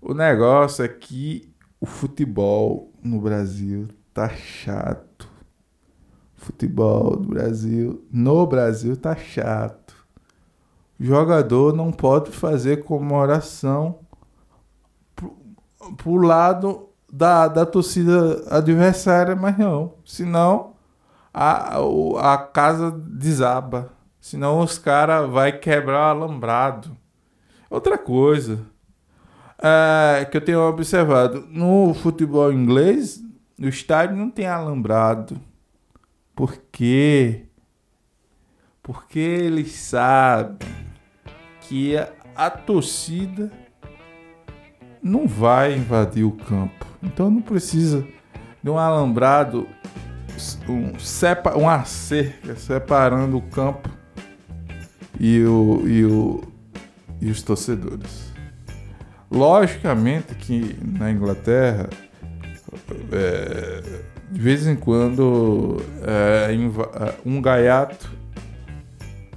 O 0.00 0.14
negócio 0.14 0.84
é 0.84 0.88
que 0.88 1.52
o 1.80 1.86
futebol 1.86 2.92
no 3.02 3.20
Brasil 3.20 3.88
tá 4.12 4.28
chato. 4.28 5.30
Futebol 6.34 7.16
do 7.16 7.28
Brasil, 7.28 8.04
no 8.10 8.46
Brasil, 8.46 8.96
tá 8.96 9.14
chato. 9.14 9.81
Jogador 11.02 11.74
não 11.74 11.90
pode 11.90 12.30
fazer 12.30 12.84
comemoração 12.84 13.98
pro, 15.96 16.14
lado 16.14 16.90
da, 17.12 17.48
da 17.48 17.66
torcida 17.66 18.44
adversária, 18.48 19.34
mas 19.34 19.58
não. 19.58 19.94
Senão 20.04 20.74
a, 21.34 21.78
a 22.34 22.38
casa 22.38 22.92
desaba. 22.92 23.92
Senão 24.20 24.60
os 24.60 24.78
caras 24.78 25.28
vai 25.28 25.50
quebrar 25.50 26.14
o 26.14 26.20
alambrado. 26.20 26.96
Outra 27.68 27.98
coisa 27.98 28.60
é, 29.60 30.24
que 30.30 30.36
eu 30.36 30.40
tenho 30.40 30.60
observado, 30.60 31.44
no 31.50 31.94
futebol 31.94 32.52
inglês, 32.52 33.20
o 33.58 33.66
estádio 33.66 34.16
não 34.16 34.30
tem 34.30 34.46
alambrado. 34.46 35.36
Por 36.32 36.56
quê? 36.70 37.46
Porque 38.80 39.18
eles 39.18 39.72
sabem 39.72 40.91
que 41.62 41.96
a, 42.36 42.50
torcida 42.50 43.50
não 45.02 45.26
vai 45.26 45.74
invadir 45.74 46.24
o 46.24 46.32
campo. 46.32 46.86
Então 47.02 47.30
não 47.30 47.42
precisa 47.42 48.06
de 48.62 48.70
um 48.70 48.78
alambrado, 48.78 49.66
um, 50.68 50.98
sepa, 50.98 51.54
uma 51.56 51.84
cerca 51.84 52.54
separando 52.54 53.36
o 53.36 53.42
campo 53.42 53.88
e 55.18 55.42
o, 55.42 55.82
e 55.86 56.04
o, 56.04 56.42
e 57.20 57.30
os 57.30 57.42
torcedores. 57.42 58.32
Logicamente 59.30 60.34
que 60.34 60.76
na 60.98 61.10
Inglaterra, 61.10 61.88
é, 63.10 64.02
de 64.30 64.40
vez 64.40 64.66
em 64.66 64.76
quando, 64.76 65.82
é, 66.02 66.52
é, 66.52 67.14
um 67.24 67.40
gaiato 67.40 68.10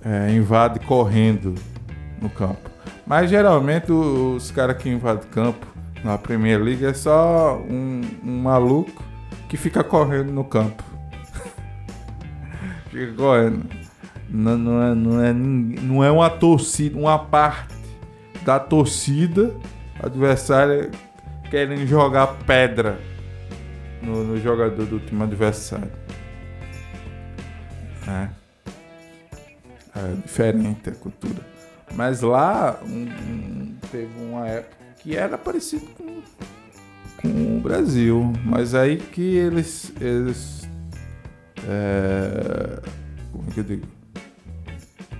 é, 0.04 0.32
invade 0.32 0.80
correndo 0.82 1.56
no 2.26 2.30
campo. 2.30 2.70
Mas 3.06 3.30
geralmente 3.30 3.92
os 3.92 4.52
caras 4.52 4.78
que 4.78 4.90
invadem 4.90 5.28
campo 5.30 5.66
na 6.04 6.18
Premier 6.18 6.62
League 6.62 6.86
é 6.86 6.94
só 6.94 7.58
um, 7.58 8.02
um 8.24 8.42
maluco 8.42 9.04
que 9.48 9.58
fica 9.58 9.84
correndo 9.84 10.32
no 10.32 10.44
campo. 10.44 10.84
fica 12.90 13.14
correndo. 13.14 13.70
Não, 14.28 14.58
não, 14.58 14.84
é, 14.84 14.96
não, 14.96 15.24
é, 15.24 15.34
não 15.34 16.04
é 16.04 16.12
uma 16.12 16.30
torcida, 16.30 16.98
uma 16.98 17.20
parte 17.20 17.76
da 18.44 18.60
torcida 18.60 19.56
adversária 20.02 20.90
querendo 21.50 21.86
jogar 21.86 22.28
pedra 22.46 23.00
no, 24.02 24.24
no 24.24 24.42
jogador 24.42 24.86
do 24.86 25.00
time 25.00 25.24
adversário. 25.24 25.92
É. 28.08 28.30
é 29.96 30.14
diferente 30.24 30.90
a 30.90 30.94
cultura. 30.94 31.55
Mas 31.94 32.22
lá 32.22 32.80
um, 32.84 33.04
um, 33.04 33.76
teve 33.92 34.12
uma 34.24 34.48
época 34.48 34.76
que 35.02 35.16
era 35.16 35.38
parecido 35.38 35.86
com, 35.98 36.22
com 37.22 37.58
o 37.58 37.62
Brasil. 37.62 38.34
Mas 38.44 38.74
aí 38.74 38.98
que 38.98 39.22
eles. 39.22 39.94
eles 40.02 40.68
é, 41.68 42.82
como 43.32 43.50
é 43.50 43.54
que 43.54 43.60
eu 43.60 43.64
digo? 43.64 43.96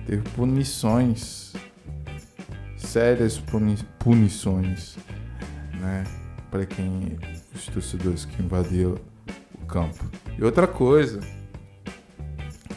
teve 0.06 0.22
punições, 0.30 1.52
sérias 2.76 3.38
puni 3.38 3.76
punições, 3.98 4.96
né? 5.80 6.04
Para 6.50 6.64
quem 6.64 7.18
os 7.52 7.66
torcedores 7.66 8.24
que 8.24 8.40
invadiram 8.40 8.96
o 9.60 9.66
campo. 9.66 10.08
E 10.38 10.44
outra 10.44 10.66
coisa, 10.66 11.20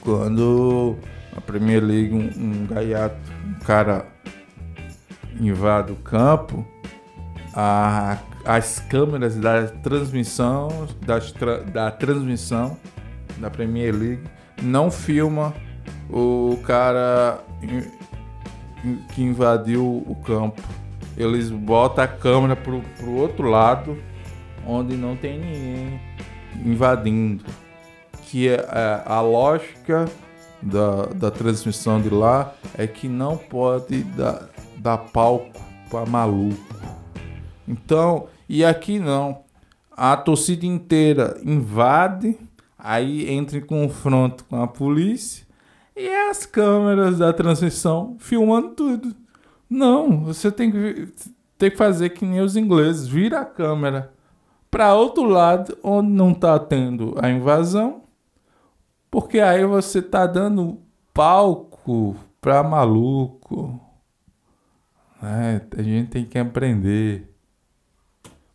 quando 0.02 0.98
a 1.36 1.42
Premier 1.42 1.84
League 1.84 2.14
um, 2.14 2.30
um 2.38 2.66
gaiato, 2.66 3.18
um 3.46 3.60
cara 3.66 4.06
invade 5.40 5.92
o 5.92 5.96
campo, 5.96 6.66
a, 7.54 8.18
as 8.46 8.80
câmeras 8.80 9.36
da 9.36 9.68
transmissão 9.68 10.88
da 11.72 11.92
transmissão 11.92 12.78
da 13.38 13.50
Premier 13.50 13.96
League 13.96 14.24
não 14.62 14.92
filma 14.92 15.54
o 16.10 16.60
cara 16.66 17.40
que 19.14 19.22
invadiu 19.22 20.04
o 20.08 20.16
campo. 20.26 20.62
Eles 21.18 21.50
botam 21.50 22.04
a 22.04 22.08
câmera 22.08 22.56
pro, 22.56 22.82
pro 22.98 23.12
outro 23.12 23.50
lado, 23.50 23.98
onde 24.66 24.96
não 24.96 25.16
tem 25.16 25.40
ninguém 25.40 26.02
invadindo. 26.66 27.44
Que 28.30 28.50
é, 28.50 28.54
é 28.54 29.04
a 29.06 29.22
lógica 29.22 30.06
da, 30.62 31.06
da 31.08 31.32
transmissão 31.32 32.02
de 32.02 32.10
lá 32.10 32.54
é 32.78 32.86
que 32.86 33.08
não 33.08 33.38
pode 33.38 34.04
dar, 34.04 34.50
dar 34.78 34.98
palco 34.98 35.60
para 35.90 36.06
maluco. 36.06 36.64
Então, 37.68 38.28
e 38.48 38.64
aqui 38.64 39.00
não. 39.00 39.42
A 39.92 40.16
torcida 40.16 40.66
inteira 40.66 41.40
invade, 41.44 42.38
aí 42.78 43.30
entra 43.30 43.58
em 43.58 43.62
confronto 43.62 44.46
com 44.46 44.62
a 44.62 44.68
polícia 44.68 45.46
e 45.96 46.08
as 46.30 46.46
câmeras 46.46 47.18
da 47.18 47.34
transmissão 47.34 48.16
filmando 48.18 48.70
tudo. 48.70 49.14
Não, 49.70 50.24
você 50.24 50.52
tem 50.52 50.72
que, 50.72 51.10
tem 51.58 51.70
que 51.70 51.78
fazer 51.78 52.10
que 52.12 52.26
nem 52.26 52.40
os 52.40 52.56
ingleses, 52.56 53.08
vira 53.08 53.42
a 53.42 53.46
câmera 53.46 54.14
para 54.72 54.94
outro 54.94 55.26
lado 55.26 55.78
onde 55.84 56.10
não 56.10 56.32
está 56.32 56.58
tendo 56.58 57.16
a 57.22 57.30
invasão, 57.30 58.04
porque 59.10 59.40
aí 59.40 59.66
você 59.66 60.00
está 60.00 60.26
dando 60.26 60.80
palco 61.14 62.16
para 62.40 62.64
maluco. 62.64 63.80
É, 65.22 65.62
a 65.78 65.82
gente 65.82 66.10
tem 66.10 66.26
que 66.26 66.38
aprender 66.38 67.30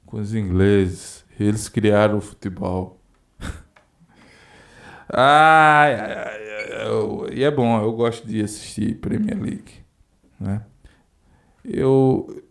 com 0.06 0.18
os 0.18 0.34
ingleses. 0.34 1.24
Eles 1.38 1.68
criaram 1.68 2.18
o 2.18 2.20
futebol. 2.20 3.00
ai, 5.12 5.94
ai, 5.94 6.12
ai 6.12 6.44
eu, 6.86 7.28
e 7.32 7.42
é 7.42 7.50
bom, 7.50 7.80
eu 7.80 7.92
gosto 7.92 8.26
de 8.26 8.42
assistir 8.42 8.96
Premier 9.00 9.40
League, 9.40 9.84
né? 10.38 10.62
Eu, 11.64 12.42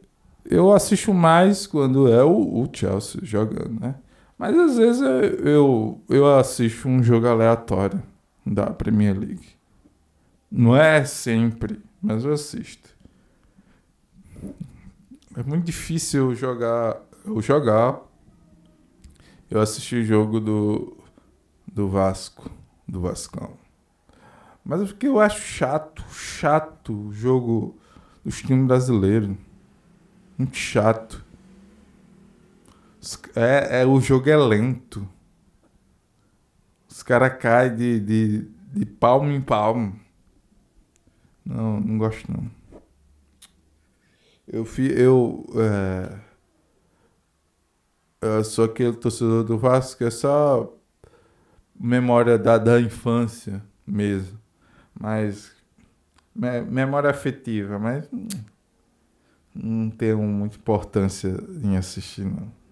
eu 0.46 0.72
assisto 0.72 1.14
mais 1.14 1.68
quando 1.68 2.12
é 2.12 2.24
o, 2.24 2.62
o 2.62 2.70
Chelsea 2.72 3.22
jogando, 3.24 3.80
né? 3.80 3.96
Mas 4.38 4.58
às 4.58 4.78
vezes 4.78 5.02
eu, 5.44 6.02
eu 6.10 6.38
assisto 6.38 6.88
um 6.88 7.02
jogo 7.02 7.28
aleatório 7.28 8.02
da 8.46 8.68
Premier 8.68 9.18
League. 9.18 9.48
Não 10.52 10.76
é 10.76 11.04
sempre, 11.06 11.80
mas 12.02 12.26
eu 12.26 12.34
assisto. 12.34 12.90
É 15.36 15.42
muito 15.44 15.66
difícil 15.66 16.30
eu 16.30 16.36
jogar. 16.36 17.02
Eu 17.26 17.42
jogar. 17.42 18.02
Eu 19.50 19.62
assisti 19.62 19.96
o 19.96 20.06
jogo 20.06 20.40
do, 20.40 20.98
do 21.72 21.88
Vasco, 21.88 22.50
do 22.88 23.02
Vascão. 23.02 23.54
Mas 24.64 24.82
é 24.82 24.86
porque 24.86 25.08
eu 25.08 25.20
acho 25.20 25.42
chato, 25.42 26.04
chato 26.12 27.08
o 27.08 27.14
jogo 27.14 27.76
dos 28.24 28.42
times 28.42 28.68
brasileiros. 28.68 29.36
Muito 30.38 30.56
chato. 30.56 31.24
É, 33.36 33.82
é, 33.82 33.86
o 33.86 34.00
jogo 34.00 34.30
é 34.30 34.38
lento. 34.38 35.08
Os 36.90 37.04
caras 37.04 37.38
caem 37.38 37.76
de, 37.76 38.00
de, 38.00 38.48
de 38.74 38.86
palmo 38.86 39.32
em 39.32 39.42
palmo. 39.42 40.00
Não, 41.46 41.80
não 41.80 41.98
gosto 41.98 42.32
não. 42.32 42.50
Eu, 44.48 44.66
fi, 44.66 44.92
eu, 44.92 45.46
é, 45.56 46.20
eu 48.22 48.44
sou 48.44 48.66
aquele 48.66 48.94
torcedor 48.94 49.44
do 49.44 49.58
Vasco 49.58 49.98
que 49.98 50.04
é 50.04 50.12
só 50.12 50.74
memória 51.76 52.38
da, 52.38 52.58
da 52.58 52.80
infância 52.80 53.62
mesmo 53.86 54.44
mais 55.00 55.52
memória 56.36 57.10
afetiva, 57.10 57.78
mas 57.78 58.08
não 59.54 59.90
tenho 59.90 60.22
muita 60.24 60.58
importância 60.58 61.30
em 61.64 61.78
assistir, 61.78 62.26
não. 62.26 62.63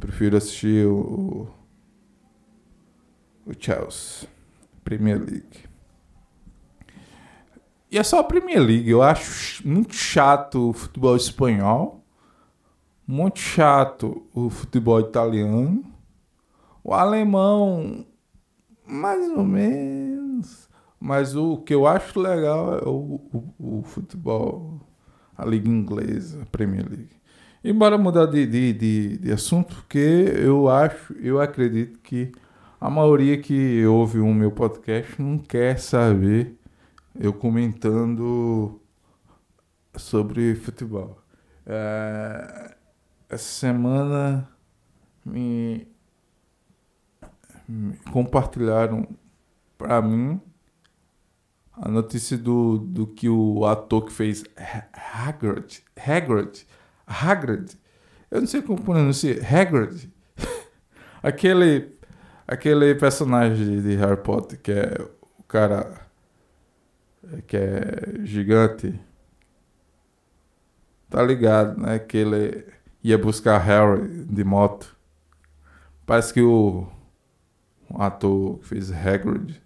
Prefiro 0.00 0.38
assistir 0.38 0.86
o, 0.86 1.46
o 3.44 3.52
Chelsea, 3.58 4.26
Premier 4.82 5.18
League. 5.18 5.68
E 7.90 7.98
é 7.98 8.02
só 8.02 8.20
a 8.20 8.24
Premier 8.24 8.60
League. 8.60 8.88
Eu 8.88 9.02
acho 9.02 9.66
muito 9.68 9.94
chato 9.94 10.70
o 10.70 10.72
futebol 10.72 11.14
espanhol, 11.14 12.02
muito 13.06 13.38
chato 13.38 14.26
o 14.32 14.48
futebol 14.48 15.00
italiano, 15.00 15.84
o 16.82 16.94
alemão, 16.94 18.06
mais 18.86 19.28
ou 19.30 19.44
menos. 19.44 20.66
Mas 20.98 21.36
o 21.36 21.58
que 21.58 21.74
eu 21.74 21.86
acho 21.86 22.18
legal 22.18 22.78
é 22.78 22.88
o, 22.88 23.20
o, 23.32 23.78
o 23.78 23.82
futebol, 23.82 24.80
a 25.36 25.44
Liga 25.44 25.68
Inglesa, 25.68 26.42
a 26.42 26.46
Premier 26.46 26.88
League. 26.88 27.19
Embora 27.62 27.98
mudar 27.98 28.26
de, 28.26 28.46
de, 28.46 28.72
de, 28.72 29.18
de, 29.18 29.32
assunto, 29.32 29.74
porque 29.74 29.98
eu 29.98 30.68
acho, 30.68 31.12
eu 31.18 31.38
acredito 31.40 31.98
que 31.98 32.32
a 32.80 32.88
maioria 32.88 33.36
que 33.40 33.84
ouve 33.84 34.18
o 34.18 34.32
meu 34.32 34.50
podcast 34.50 35.20
não 35.20 35.38
quer 35.38 35.78
saber 35.78 36.56
eu 37.14 37.34
comentando 37.34 38.80
sobre 39.94 40.54
futebol. 40.54 41.22
É, 41.66 42.74
essa 43.28 43.44
semana 43.44 44.48
me, 45.22 45.86
me 47.68 47.94
compartilharam 48.10 49.06
para 49.76 50.00
mim 50.00 50.40
a 51.72 51.90
notícia 51.90 52.38
do, 52.38 52.78
do 52.78 53.06
que 53.06 53.28
o 53.28 53.66
ator 53.66 54.06
que 54.06 54.12
fez 54.12 54.44
Hagrid, 54.94 55.82
Hagrid, 55.96 56.66
Hagrid, 57.10 57.76
eu 58.30 58.40
não 58.40 58.46
sei 58.46 58.62
como 58.62 58.80
pronunciar, 58.80 59.38
Hagrid, 59.52 60.10
aquele, 61.22 61.92
aquele 62.46 62.94
personagem 62.94 63.80
de 63.82 63.96
Harry 63.96 64.22
Potter 64.22 64.58
que 64.60 64.72
é 64.72 64.96
o 65.38 65.42
cara 65.42 66.08
que 67.46 67.56
é 67.56 68.24
gigante, 68.24 68.98
tá 71.08 71.22
ligado, 71.22 71.80
né? 71.80 71.98
Que 71.98 72.18
ele 72.18 72.66
ia 73.02 73.18
buscar 73.18 73.58
Harry 73.58 74.24
de 74.24 74.44
moto. 74.44 74.96
Parece 76.06 76.32
que 76.32 76.40
o 76.40 76.86
ator 77.94 78.58
que 78.58 78.66
fez 78.66 78.90
Hagrid 78.90 79.60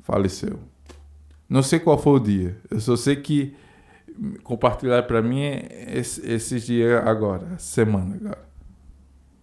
faleceu. 0.00 0.58
Não 1.48 1.62
sei 1.62 1.78
qual 1.78 1.98
foi 1.98 2.12
o 2.14 2.18
dia. 2.20 2.56
Eu 2.70 2.80
só 2.80 2.96
sei 2.96 3.16
que 3.16 3.56
compartilhar 4.42 5.02
para 5.04 5.20
mim 5.22 5.40
esse, 5.88 6.24
esses 6.28 6.64
dias 6.64 7.06
agora, 7.06 7.58
semana 7.58 8.16
agora. 8.16 8.48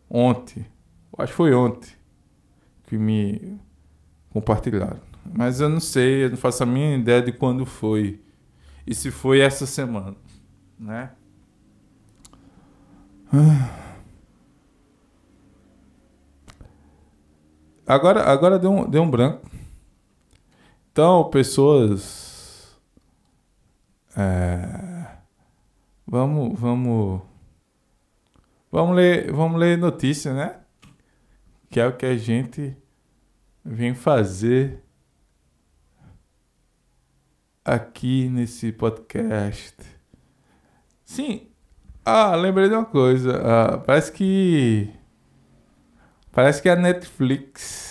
Ontem. 0.10 0.66
Acho 1.18 1.32
que 1.34 1.38
foi 1.38 1.54
ontem 1.54 1.90
que 2.88 2.98
me 2.98 3.60
compartilharam. 4.32 5.00
Mas 5.34 5.60
eu 5.60 5.70
não 5.70 5.80
sei, 5.80 6.26
eu 6.26 6.30
não 6.30 6.38
faço 6.38 6.64
a 6.64 6.66
minha 6.66 6.96
ideia 6.96 7.22
de 7.22 7.32
quando 7.32 7.66
foi. 7.66 8.20
E 8.86 8.96
se 8.96 9.12
foi 9.12 9.40
essa 9.40 9.66
semana, 9.66 10.16
né? 10.80 11.12
Agora, 17.86 18.24
agora 18.24 18.58
deu 18.58 18.72
um, 18.72 18.90
deu 18.90 19.04
um 19.04 19.10
branco. 19.10 19.46
Então, 20.92 21.30
pessoas. 21.30 22.31
É, 24.16 25.08
vamos, 26.06 26.60
vamos. 26.60 27.22
Vamos 28.72 28.96
ler, 28.96 29.32
vamos 29.32 29.60
ler 29.60 29.78
notícia, 29.78 30.34
né? 30.34 30.60
Que 31.70 31.80
é 31.80 31.88
o 31.88 31.96
que 31.96 32.06
a 32.06 32.18
gente 32.18 32.76
vem 33.64 33.94
fazer 33.94 34.84
aqui 37.64 38.30
nesse 38.30 38.72
podcast. 38.72 39.76
Sim. 41.06 41.48
Ah, 42.04 42.36
lembrei 42.36 42.68
de 42.68 42.76
uma 42.76 42.86
coisa. 42.86 43.42
Ah, 43.44 43.78
parece 43.78 44.12
que. 44.12 44.90
Parece 46.32 46.62
que 46.62 46.70
a 46.70 46.76
Netflix 46.76 47.91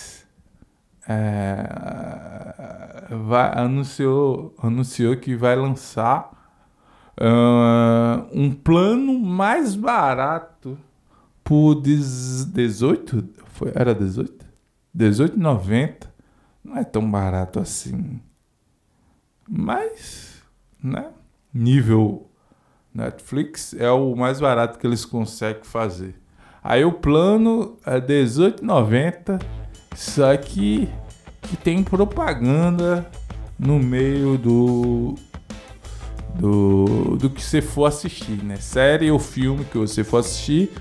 é, 3.09 3.15
vai, 3.15 3.51
anunciou, 3.57 4.53
anunciou 4.61 5.17
que 5.17 5.35
vai 5.35 5.55
lançar 5.55 6.31
uh, 7.19 8.27
um 8.31 8.51
plano 8.51 9.19
mais 9.19 9.75
barato 9.75 10.77
por 11.43 11.75
18, 11.81 13.29
foi, 13.45 13.71
era 13.75 13.93
18? 13.93 14.45
18,90. 14.95 16.09
Não 16.63 16.77
é 16.77 16.83
tão 16.83 17.09
barato 17.09 17.59
assim. 17.59 18.21
Mas, 19.47 20.41
né? 20.81 21.09
Nível 21.53 22.29
Netflix 22.93 23.73
é 23.73 23.89
o 23.91 24.15
mais 24.15 24.39
barato 24.39 24.79
que 24.79 24.87
eles 24.87 25.05
conseguem 25.05 25.63
fazer. 25.63 26.15
Aí 26.63 26.85
o 26.85 26.91
plano 26.93 27.77
é 27.85 27.99
18,90, 27.99 29.41
só 29.95 30.35
que, 30.37 30.87
que 31.41 31.57
tem 31.57 31.83
propaganda 31.83 33.09
no 33.57 33.79
meio 33.79 34.37
do, 34.37 35.15
do 36.35 37.17
do 37.17 37.29
que 37.29 37.41
você 37.41 37.61
for 37.61 37.85
assistir, 37.85 38.43
né? 38.43 38.55
Série 38.57 39.11
ou 39.11 39.19
filme 39.19 39.65
que 39.65 39.77
você 39.77 40.03
for 40.03 40.17
assistir, 40.17 40.71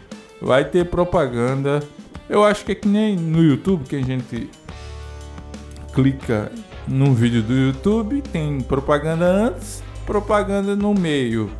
vai 0.40 0.64
ter 0.64 0.86
propaganda. 0.86 1.80
Eu 2.28 2.44
acho 2.44 2.64
que 2.64 2.72
é 2.72 2.74
que 2.74 2.88
nem 2.88 3.16
no 3.16 3.42
YouTube 3.42 3.84
que 3.84 3.96
a 3.96 4.02
gente 4.02 4.48
clica 5.92 6.50
num 6.86 7.14
vídeo 7.14 7.42
do 7.42 7.52
YouTube, 7.52 8.22
tem 8.22 8.60
propaganda 8.60 9.24
antes, 9.24 9.82
propaganda 10.06 10.74
no 10.74 10.94
meio. 10.94 11.50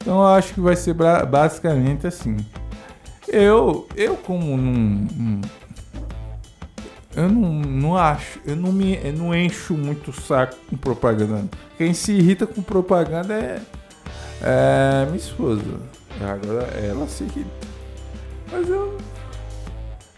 Então 0.00 0.20
eu 0.20 0.26
acho 0.26 0.54
que 0.54 0.60
vai 0.60 0.76
ser 0.76 0.94
basicamente 0.94 2.06
assim. 2.06 2.36
Eu, 3.26 3.86
eu 3.94 4.16
como 4.16 4.56
não, 4.56 5.40
eu 7.18 7.28
não, 7.28 7.52
não 7.52 7.96
acho, 7.96 8.38
eu 8.46 8.54
não 8.54 8.70
me, 8.70 8.96
eu 9.02 9.12
não 9.12 9.34
encho 9.34 9.74
muito 9.74 10.12
o 10.12 10.14
saco 10.14 10.54
com 10.70 10.76
propaganda. 10.76 11.48
Quem 11.76 11.92
se 11.92 12.12
irrita 12.12 12.46
com 12.46 12.62
propaganda 12.62 13.34
é, 13.34 13.60
é 14.40 15.04
minha 15.06 15.16
esposa. 15.16 15.64
Agora 16.20 16.62
ela 16.78 17.08
se 17.08 17.24
irrita. 17.24 17.50
Mas 18.52 18.68
eu, 18.68 18.96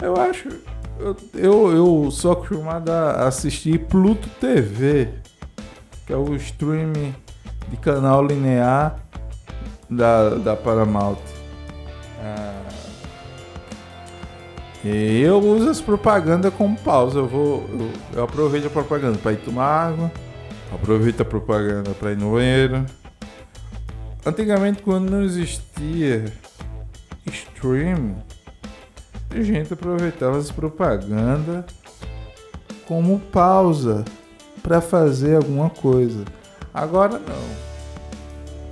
eu 0.03 0.17
acho, 0.21 0.49
eu, 0.99 1.17
eu, 1.33 1.73
eu 1.73 2.11
sou 2.11 2.33
acostumado 2.33 2.91
a 2.91 3.27
assistir 3.27 3.87
Pluto 3.87 4.29
TV, 4.39 5.09
que 6.07 6.13
é 6.13 6.17
o 6.17 6.35
stream 6.35 6.93
de 7.71 7.77
canal 7.79 8.23
linear 8.23 9.01
da, 9.89 10.35
da 10.35 10.55
Paramount. 10.55 11.17
Ah, 12.23 12.60
eu 14.88 15.38
uso 15.38 15.69
as 15.69 15.81
propagandas 15.81 16.53
como 16.55 16.77
pausa. 16.79 17.19
Eu 17.19 17.29
vou. 17.29 17.64
Eu, 17.69 17.90
eu 18.14 18.25
aproveito 18.25 18.66
a 18.66 18.71
propaganda 18.71 19.19
para 19.19 19.33
ir 19.33 19.38
tomar 19.38 19.64
água. 19.64 20.12
Aproveito 20.73 21.21
a 21.21 21.25
propaganda 21.25 21.90
para 21.90 22.12
ir 22.12 22.16
no 22.16 22.33
banheiro. 22.33 22.87
Antigamente 24.25 24.83
quando 24.83 25.11
não 25.11 25.23
existia 25.23 26.25
stream, 27.27 28.16
a 29.31 29.43
gente 29.43 29.73
aproveitava 29.73 30.38
as 30.38 30.51
propagandas 30.51 31.64
como 32.87 33.19
pausa 33.19 34.05
para 34.62 34.81
fazer 34.81 35.37
alguma 35.37 35.71
coisa. 35.71 36.25
Agora 36.73 37.19
não 37.19 37.71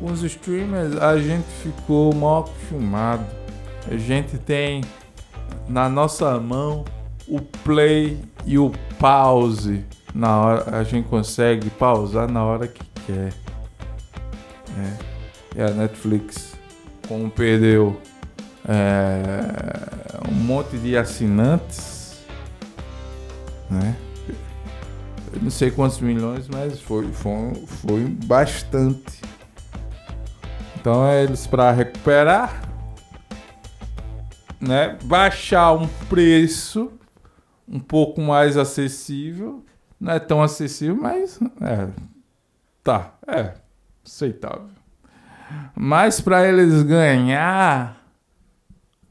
com 0.01 0.13
os 0.13 0.23
streamers 0.23 0.97
a 0.97 1.19
gente 1.19 1.47
ficou 1.63 2.15
mal 2.15 2.41
acostumado. 2.41 3.27
A 3.91 3.97
gente 3.97 4.39
tem 4.39 4.83
na 5.69 5.89
nossa 5.89 6.39
mão 6.41 6.85
o 7.27 7.41
play 7.41 8.19
e 8.47 8.59
o 8.59 8.73
pause. 8.99 9.85
Na 10.15 10.39
hora 10.41 10.77
a 10.79 10.83
gente 10.83 11.09
consegue 11.09 11.69
pausar 11.71 12.31
na 12.31 12.45
hora 12.45 12.67
que 12.67 12.83
quer. 13.07 13.33
É. 14.79 15.09
E 15.57 15.63
a 15.63 15.71
Netflix, 15.71 16.55
como 17.07 17.31
perdeu 17.31 18.01
é, 18.67 20.31
um 20.31 20.35
monte 20.35 20.77
de 20.79 20.97
assinantes, 20.97 22.19
né? 23.71 23.97
Eu 25.33 25.43
não 25.43 25.51
sei 25.51 25.71
quantos 25.71 26.01
milhões, 26.01 26.49
mas 26.49 26.81
foi, 26.81 27.13
foi, 27.13 27.55
foi 27.67 28.05
bastante. 28.05 29.21
Então 30.81 31.07
é 31.07 31.25
eles 31.25 31.47
para 31.47 31.71
recuperar, 31.71 32.68
né, 34.61 34.99
baixar 35.05 35.73
um 35.73 35.87
preço 36.09 36.93
um 37.67 37.79
pouco 37.79 38.21
mais 38.21 38.57
acessível, 38.57 39.65
não 40.01 40.13
é 40.13 40.19
tão 40.19 40.43
acessível, 40.43 40.97
mas 40.97 41.39
é 41.61 41.89
tá, 42.83 43.19
é 43.27 43.55
aceitável. 44.05 44.71
Mas 45.75 46.21
para 46.21 46.47
eles 46.47 46.83
ganhar 46.83 48.03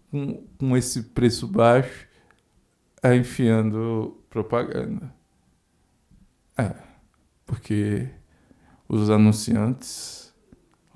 com, 0.10 0.44
com 0.58 0.76
esse 0.76 1.04
preço 1.04 1.48
baixo, 1.48 2.08
é 3.04 3.16
enfiando 3.16 4.24
propaganda. 4.30 5.14
É, 6.58 6.74
porque 7.46 8.10
os 8.90 9.10
anunciantes 9.10 10.28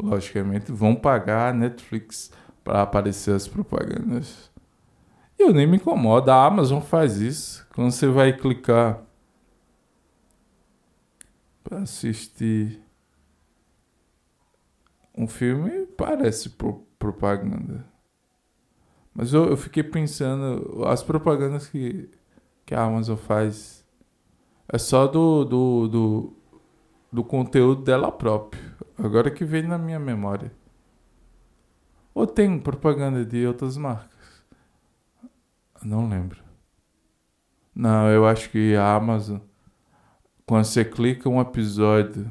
logicamente, 0.02 0.72
vão 0.72 0.96
pagar 0.96 1.50
a 1.50 1.54
Netflix 1.54 2.32
para 2.64 2.82
aparecer 2.82 3.36
as 3.36 3.48
propagandas. 3.48 4.52
Eu 5.38 5.54
nem 5.54 5.66
me 5.66 5.78
incomodo, 5.78 6.30
a 6.30 6.46
Amazon 6.46 6.82
faz 6.82 7.18
isso. 7.18 7.68
Quando 7.74 7.92
você 7.92 8.08
vai 8.08 8.34
clicar 8.34 9.02
para 11.64 11.80
assistir 11.80 12.80
um 15.18 15.28
filme, 15.28 15.86
parece 15.98 16.50
pro 16.50 16.86
propaganda. 17.00 17.84
Mas 19.14 19.34
eu, 19.34 19.46
eu 19.50 19.58
fiquei 19.58 19.84
pensando, 19.84 20.86
as 20.86 21.02
propagandas 21.02 21.68
que, 21.68 22.10
que 22.66 22.76
a 22.76 22.84
Amazon 22.84 23.18
faz 23.18 23.84
é 24.72 24.78
só 24.78 25.08
do, 25.08 25.44
do, 25.44 25.88
do, 25.88 26.34
do 27.12 27.24
conteúdo 27.24 27.82
dela 27.84 28.12
própria. 28.12 28.62
Agora 28.98 29.32
que 29.32 29.44
vem 29.44 29.64
na 29.64 29.78
minha 29.78 30.00
memória. 30.00 30.52
Ou 32.14 32.28
tem 32.28 32.60
propaganda 32.60 33.26
de 33.26 33.46
outras 33.46 33.78
marcas? 33.78 34.44
Não 35.84 36.08
lembro. 36.08 36.40
Não, 37.74 38.10
eu 38.10 38.28
acho 38.28 38.50
que 38.50 38.76
a 38.76 38.96
Amazon, 38.96 39.40
quando 40.46 40.66
você 40.66 40.84
clica 40.84 41.30
um 41.30 41.40
episódio 41.40 42.30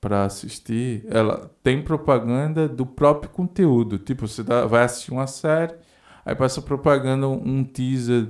para 0.00 0.24
assistir, 0.24 1.06
ela 1.08 1.50
tem 1.62 1.82
propaganda 1.82 2.68
do 2.68 2.84
próprio 2.84 3.30
conteúdo. 3.30 3.98
Tipo, 3.98 4.26
você 4.26 4.42
dá, 4.42 4.66
vai 4.66 4.84
assistir 4.84 5.12
uma 5.12 5.26
série, 5.26 5.74
aí 6.24 6.34
passa 6.34 6.60
propaganda 6.60 7.28
um 7.28 7.62
teaser 7.64 8.28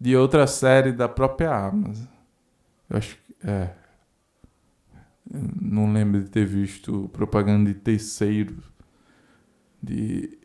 de 0.00 0.16
outra 0.16 0.46
série 0.46 0.92
da 0.92 1.08
própria 1.08 1.54
Amazon. 1.54 2.06
Eu 2.88 2.96
acho 2.96 3.16
que 3.16 3.34
é, 3.46 3.74
não 5.60 5.92
lembro 5.92 6.22
de 6.22 6.30
ter 6.30 6.46
visto 6.46 7.08
propaganda 7.12 7.72
de 7.72 7.78
terceiro, 7.78 8.62
de 9.84 10.38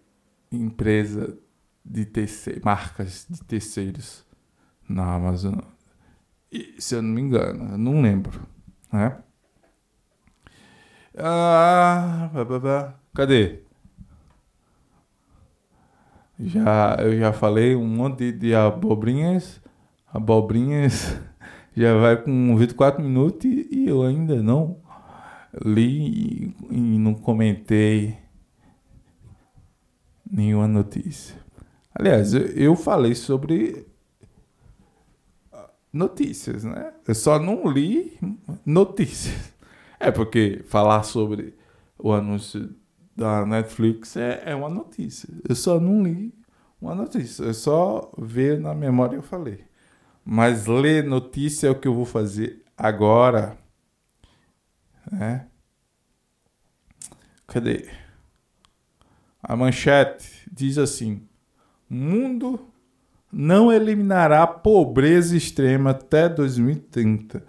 empresa 0.52 1.38
de 1.84 2.06
terceiro, 2.06 2.62
marcas 2.64 3.26
de 3.30 3.44
terceiros 3.44 4.26
na 4.88 5.14
Amazon. 5.16 5.60
E, 6.52 6.76
se 6.80 6.96
eu 6.96 7.02
não 7.02 7.10
me 7.10 7.22
engano, 7.22 7.78
não 7.78 8.02
lembro, 8.02 8.48
né? 8.92 9.18
Ah, 11.18 12.30
cadê? 13.14 13.60
Já, 16.40 16.96
eu 17.00 17.20
já 17.20 17.34
falei 17.34 17.76
um 17.76 17.86
monte 17.86 18.32
de, 18.32 18.40
de 18.40 18.56
abobrinhas, 18.56 19.62
abobrinhas 20.08 21.20
já 21.76 21.98
vai 21.98 22.16
com 22.22 22.56
24 22.56 23.04
minutos 23.04 23.46
e, 23.46 23.68
e 23.72 23.88
eu 23.90 24.04
ainda 24.04 24.42
não 24.42 24.80
li 25.66 26.54
e, 26.54 26.56
e 26.72 27.00
não 27.00 27.14
comentei 27.14 28.18
nenhuma 30.30 30.68
notícia. 30.68 31.36
Aliás, 31.94 32.34
eu, 32.34 32.46
eu 32.48 32.76
falei 32.76 33.16
sobre 33.16 33.88
notícias, 35.92 36.64
né? 36.64 36.94
Eu 37.08 37.16
só 37.16 37.40
não 37.40 37.70
li 37.70 38.18
notícias. 38.66 39.54
É 40.02 40.12
porque 40.12 40.64
falar 40.66 41.04
sobre 41.04 41.58
o 41.98 42.14
anúncio 42.14 42.74
da 43.14 43.46
Netflix 43.46 44.16
é, 44.16 44.44
é 44.46 44.56
uma 44.56 44.70
notícia. 44.70 45.28
Eu 45.44 45.54
só 45.56 45.78
não 45.78 46.02
li 46.02 46.34
uma 46.80 46.96
notícia. 46.96 47.44
Eu 47.44 47.54
só 47.54 48.10
ver 48.18 48.62
na 48.62 48.74
memória 48.74 49.18
eu 49.18 49.22
falei. 49.22 49.66
Mas 50.24 50.68
ler 50.68 51.04
notícia 51.04 51.68
é 51.68 51.70
o 51.70 51.78
que 51.78 51.86
eu 51.86 51.94
vou 51.94 52.06
fazer 52.06 52.64
agora. 52.78 53.58
Né? 55.12 55.48
Cadê? 57.46 57.90
A 59.50 59.56
manchete 59.56 60.48
diz 60.52 60.78
assim: 60.78 61.24
Mundo 61.90 62.60
não 63.34 63.74
eliminará 63.74 64.46
pobreza 64.46 65.36
extrema 65.36 65.90
até 65.90 66.30
2030. 66.30 67.40
Uh, 67.40 67.44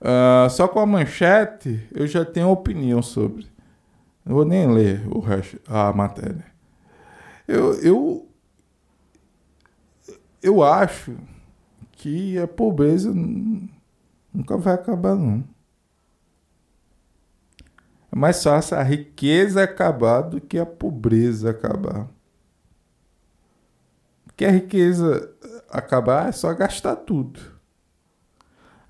ah, 0.00 0.48
só 0.48 0.66
com 0.66 0.80
a 0.80 0.86
manchete 0.86 1.86
eu 1.92 2.06
já 2.06 2.24
tenho 2.24 2.48
opinião 2.48 3.02
sobre. 3.02 3.46
Não 4.24 4.34
vou 4.34 4.46
nem 4.46 4.72
ler 4.72 5.06
o 5.14 5.20
resto, 5.20 5.60
a 5.68 5.92
matéria. 5.92 6.46
Eu, 7.46 7.74
eu, 7.82 8.26
eu 10.42 10.62
acho 10.62 11.14
que 11.92 12.38
a 12.38 12.48
pobreza 12.48 13.12
nunca 14.32 14.56
vai 14.56 14.72
acabar, 14.72 15.14
não. 15.14 15.44
É 18.12 18.16
mais 18.16 18.42
fácil 18.42 18.76
a 18.76 18.82
riqueza 18.82 19.62
acabar 19.62 20.20
do 20.20 20.38
que 20.38 20.58
a 20.58 20.66
pobreza 20.66 21.50
acabar. 21.50 22.08
Porque 24.26 24.44
a 24.44 24.50
riqueza 24.50 25.34
acabar 25.70 26.28
é 26.28 26.32
só 26.32 26.52
gastar 26.52 26.96
tudo. 26.96 27.40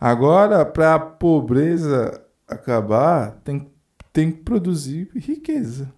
Agora, 0.01 0.67
para 0.67 0.97
a 0.97 0.99
pobreza 0.99 2.21
acabar, 2.49 3.41
tem, 3.45 3.73
tem 4.13 4.33
que 4.33 4.43
produzir 4.43 5.09
riqueza. 5.15 5.93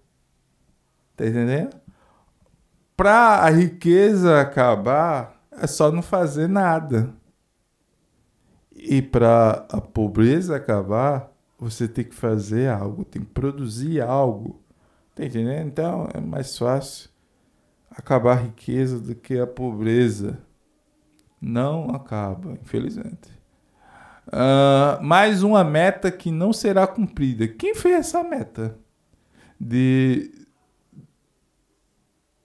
Tá 1.17 1.27
entendendo? 1.27 1.75
Para 2.95 3.39
a 3.39 3.49
riqueza 3.49 4.39
acabar, 4.39 5.43
é 5.51 5.67
só 5.67 5.91
não 5.91 6.03
fazer 6.03 6.47
nada. 6.47 7.15
E 8.71 9.01
para 9.01 9.67
a 9.71 9.81
pobreza 9.81 10.57
acabar, 10.57 11.34
você 11.65 11.89
tem 11.89 12.05
que 12.05 12.15
fazer 12.15 12.69
algo, 12.69 13.07
tem 13.07 13.23
que 13.23 13.31
produzir 13.31 14.03
algo. 14.03 14.63
Tá 15.15 15.25
entendendo? 15.25 15.67
Então 15.67 16.09
é 16.13 16.21
mais 16.21 16.59
fácil 16.59 17.09
acabar 17.91 18.33
a 18.33 18.43
riqueza 18.43 19.01
do 19.01 19.15
que 19.15 19.39
a 19.39 19.47
pobreza. 19.47 20.39
Não 21.41 21.91
acaba, 21.91 22.53
infelizmente. 22.53 23.33
Uh, 24.27 25.03
mais 25.03 25.43
uma 25.43 25.65
meta 25.65 26.11
que 26.11 26.31
não 26.31 26.53
será 26.53 26.87
cumprida. 26.87 27.49
Quem 27.49 27.75
fez 27.75 27.95
essa 27.95 28.23
meta? 28.23 28.79
De, 29.59 30.47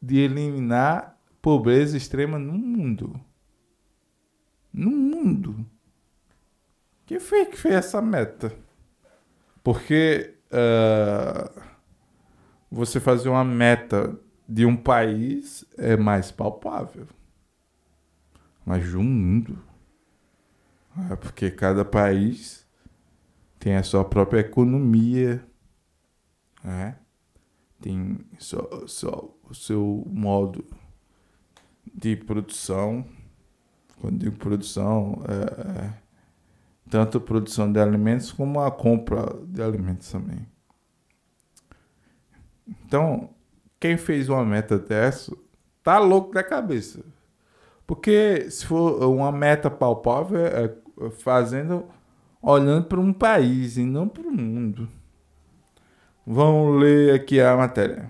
de 0.01 0.19
eliminar 0.19 1.19
pobreza 1.41 1.97
extrema 1.97 2.39
no 2.39 2.53
mundo. 2.53 3.19
No 4.71 4.91
mundo. 4.91 5.65
Quem 7.05 7.19
foi 7.19 7.45
que 7.45 7.57
fez 7.57 7.75
essa 7.75 8.01
meta? 8.01 8.55
Porque 9.63 10.35
uh, 10.51 11.61
você 12.71 12.99
fazer 12.99 13.29
uma 13.29 13.43
meta 13.43 14.17
de 14.47 14.65
um 14.65 14.75
país 14.75 15.65
é 15.77 15.95
mais 15.95 16.31
palpável. 16.31 17.07
Mas 18.65 18.87
de 18.87 18.97
um 18.97 19.03
mundo. 19.03 19.61
É 21.11 21.15
porque 21.15 21.51
cada 21.51 21.85
país 21.85 22.67
tem 23.59 23.75
a 23.75 23.83
sua 23.83 24.03
própria 24.03 24.39
economia, 24.39 25.45
né? 26.63 26.97
tem 27.79 28.19
só, 28.37 28.85
só 28.87 29.35
o 29.49 29.53
seu 29.53 30.03
modo 30.07 30.65
de 31.93 32.15
produção. 32.15 33.05
Quando 33.99 34.19
digo 34.19 34.37
produção, 34.37 35.21
é, 35.27 35.85
é 35.85 36.08
tanto 36.89 37.21
produção 37.21 37.71
de 37.71 37.79
alimentos 37.79 38.31
como 38.31 38.59
a 38.59 38.71
compra 38.71 39.35
de 39.45 39.61
alimentos 39.61 40.11
também. 40.11 40.47
Então, 42.67 43.29
quem 43.79 43.97
fez 43.97 44.29
uma 44.29 44.43
meta 44.43 44.77
dessa 44.77 45.35
tá 45.83 45.99
louco 45.99 46.33
da 46.33 46.43
cabeça. 46.43 47.03
Porque 47.85 48.49
se 48.49 48.65
for 48.65 49.03
uma 49.03 49.31
meta 49.31 49.69
palpável, 49.69 50.45
é 50.45 50.73
fazendo 51.11 51.85
olhando 52.41 52.85
para 52.85 52.99
um 52.99 53.13
país 53.13 53.77
e 53.77 53.83
não 53.83 54.07
para 54.07 54.27
o 54.27 54.31
mundo. 54.31 54.87
Vamos 56.25 56.79
ler 56.81 57.15
aqui 57.15 57.41
a 57.41 57.55
matéria. 57.55 58.09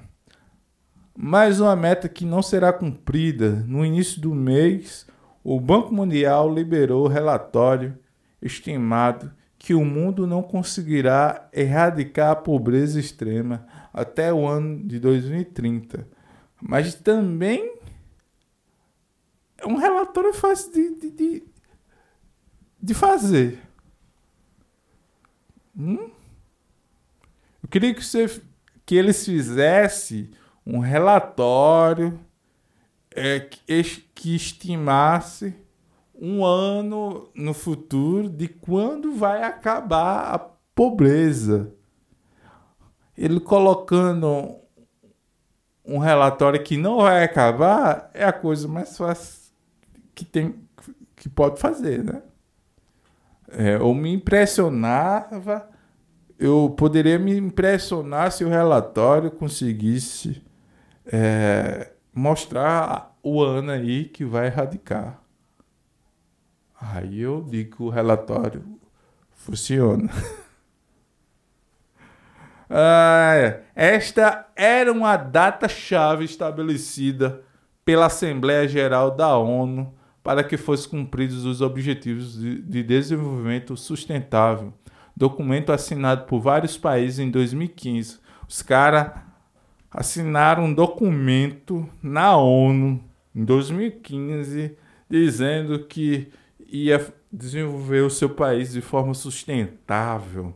Mais 1.18 1.60
uma 1.60 1.76
meta 1.76 2.08
que 2.08 2.26
não 2.26 2.42
será 2.42 2.72
cumprida. 2.72 3.64
No 3.68 3.86
início 3.86 4.22
do 4.22 4.34
mês, 4.34 5.08
o 5.44 5.60
Banco 5.60 5.94
Mundial 5.94 6.54
liberou 6.54 7.08
relatório 7.08 7.98
estimado 8.42 9.32
que 9.58 9.74
o 9.74 9.84
mundo 9.84 10.26
não 10.26 10.42
conseguirá 10.42 11.50
erradicar 11.52 12.32
a 12.32 12.36
pobreza 12.36 13.00
extrema 13.00 13.68
até 13.94 14.34
o 14.34 14.48
ano 14.48 14.88
de 14.88 15.00
2030. 15.00 16.08
Mas 16.62 16.96
também 16.96 17.78
é 19.58 19.68
um 19.68 19.76
relatório 19.76 20.34
fácil 20.34 20.72
de, 20.72 20.96
de, 20.96 21.12
de, 21.12 21.44
de 22.82 22.94
fazer. 22.94 23.60
Hum? 25.78 26.10
Eu 27.62 27.70
queria 27.70 27.94
que, 27.94 28.04
você, 28.04 28.42
que 28.86 28.96
eles 28.96 29.24
fizessem 29.26 30.32
um 30.66 30.80
relatório 30.80 32.20
é, 33.12 33.42
que, 33.42 33.86
que 34.16 34.36
estimasse 34.36 35.54
um 36.22 36.46
ano 36.46 37.30
no 37.34 37.54
futuro 37.54 38.30
de 38.30 38.48
quando 38.48 39.14
vai 39.14 39.44
acabar 39.44 40.34
a 40.34 40.40
pobreza. 40.40 41.74
Ele 43.18 43.40
colocando 43.40 44.56
um 45.86 45.98
relatório 45.98 46.62
que 46.62 46.78
não 46.78 46.98
vai 46.98 47.24
acabar 47.24 48.12
é 48.14 48.24
a 48.24 48.34
coisa 48.34 48.68
mais 48.68 48.98
fácil 48.98 49.52
que 50.14 50.26
tem 50.26 50.56
que 51.16 51.28
pode 51.28 51.60
fazer, 51.60 52.04
né? 52.04 52.22
É, 53.52 53.78
ou 53.78 53.94
me 53.94 54.14
impressionava, 54.14 55.68
eu 56.38 56.74
poderia 56.78 57.20
me 57.20 57.36
impressionar 57.36 58.32
se 58.32 58.46
o 58.46 58.50
relatório 58.50 59.30
conseguisse 59.32 60.42
é, 61.06 61.92
mostrar 62.14 63.18
o 63.22 63.42
ano 63.42 63.72
aí 63.72 64.06
que 64.06 64.24
vai 64.24 64.48
erradicar. 64.48 65.19
Aí 66.80 67.20
eu 67.20 67.42
digo 67.42 67.76
que 67.76 67.84
o 67.84 67.90
relatório 67.90 68.64
funciona. 69.34 70.10
ah, 72.70 73.60
esta 73.76 74.48
era 74.56 74.92
uma 74.92 75.18
data-chave 75.18 76.24
estabelecida 76.24 77.42
pela 77.84 78.06
Assembleia 78.06 78.68
Geral 78.68 79.12
da 79.12 79.36
ONU 79.38 79.94
para 80.24 80.44
que 80.44 80.58
fossem 80.58 80.92
cumpridos 80.92 81.44
os 81.44 81.60
Objetivos 81.62 82.40
de, 82.40 82.62
de 82.62 82.84
Desenvolvimento 82.84 83.76
Sustentável, 83.76 84.74
documento 85.16 85.72
assinado 85.72 86.26
por 86.26 86.40
vários 86.40 86.78
países 86.78 87.20
em 87.20 87.32
2015. 87.32 88.20
Os 88.48 88.62
caras 88.62 89.12
assinaram 89.92 90.66
um 90.66 90.74
documento 90.74 91.90
na 92.02 92.38
ONU 92.38 93.04
em 93.36 93.44
2015 93.44 94.78
dizendo 95.10 95.80
que 95.86 96.32
ia 96.72 97.14
desenvolver 97.32 98.02
o 98.02 98.10
seu 98.10 98.30
país 98.30 98.72
de 98.72 98.82
forma 98.82 99.14
sustentável. 99.14 100.56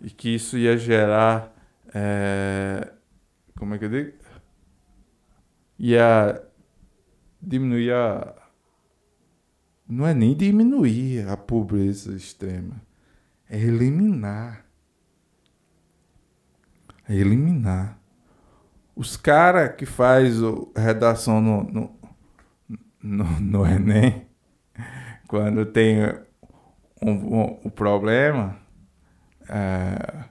E 0.00 0.10
que 0.10 0.34
isso 0.34 0.56
ia 0.56 0.76
gerar 0.76 1.54
é, 1.94 2.92
como 3.56 3.74
é 3.74 3.78
que 3.78 3.84
eu 3.86 3.90
digo? 3.90 4.12
Ia 5.78 6.42
diminuir 7.40 7.92
a 7.92 8.34
não 9.88 10.06
é 10.06 10.12
nem 10.12 10.36
diminuir 10.36 11.26
a 11.28 11.36
pobreza 11.36 12.14
extrema 12.14 12.88
é 13.48 13.58
eliminar. 13.58 14.66
É 17.08 17.14
eliminar. 17.14 17.98
Os 18.94 19.16
caras 19.16 19.74
que 19.76 19.86
faz 19.86 20.34
redação 20.76 21.40
no, 21.40 21.62
no, 21.64 21.98
no, 23.02 23.40
no 23.40 23.66
Enem 23.66 24.27
quando 25.26 25.64
tem 25.66 25.98
um, 27.02 27.10
um, 27.10 27.60
um 27.66 27.70
problema 27.70 28.56
é, 29.48 30.24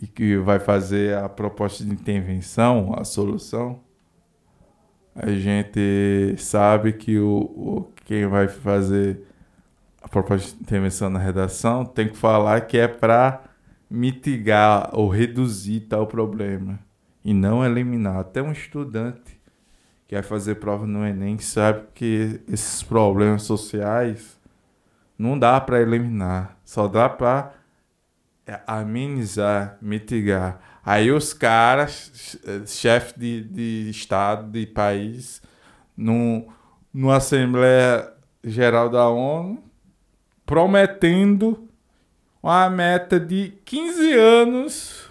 e 0.00 0.06
que 0.06 0.36
vai 0.36 0.58
fazer 0.58 1.16
a 1.16 1.28
proposta 1.28 1.84
de 1.84 1.90
intervenção, 1.90 2.94
a 2.96 3.04
solução, 3.04 3.80
a 5.14 5.30
gente 5.30 6.36
sabe 6.38 6.92
que 6.92 7.18
o, 7.18 7.38
o 7.38 7.92
quem 8.04 8.26
vai 8.26 8.48
fazer 8.48 9.20
a 10.00 10.08
proposta 10.08 10.56
de 10.56 10.62
intervenção 10.62 11.10
na 11.10 11.18
redação 11.18 11.84
tem 11.84 12.08
que 12.08 12.16
falar 12.16 12.60
que 12.62 12.78
é 12.78 12.86
para 12.86 13.42
mitigar 13.90 14.90
ou 14.92 15.08
reduzir 15.08 15.80
tal 15.80 16.06
problema 16.06 16.78
e 17.24 17.34
não 17.34 17.64
eliminar. 17.64 18.16
Até 18.18 18.42
um 18.42 18.52
estudante 18.52 19.37
que 20.08 20.14
vai 20.14 20.22
fazer 20.22 20.54
prova 20.54 20.86
no 20.86 21.06
Enem 21.06 21.38
sabe 21.38 21.82
que 21.94 22.40
esses 22.48 22.82
problemas 22.82 23.42
sociais 23.42 24.40
não 25.18 25.38
dá 25.38 25.60
para 25.60 25.82
eliminar, 25.82 26.58
só 26.64 26.88
dá 26.88 27.10
para 27.10 27.52
é, 28.46 28.58
amenizar, 28.66 29.76
mitigar. 29.82 30.60
Aí 30.82 31.12
os 31.12 31.34
caras, 31.34 32.38
chefe 32.66 33.18
de, 33.18 33.44
de 33.44 33.90
estado, 33.90 34.50
de 34.50 34.66
país, 34.66 35.42
não, 35.94 36.48
na 36.94 37.16
Assembleia 37.16 38.10
Geral 38.42 38.88
da 38.88 39.10
ONU, 39.10 39.62
prometendo 40.46 41.68
uma 42.42 42.70
meta 42.70 43.20
de 43.20 43.52
15 43.66 44.12
anos 44.14 45.10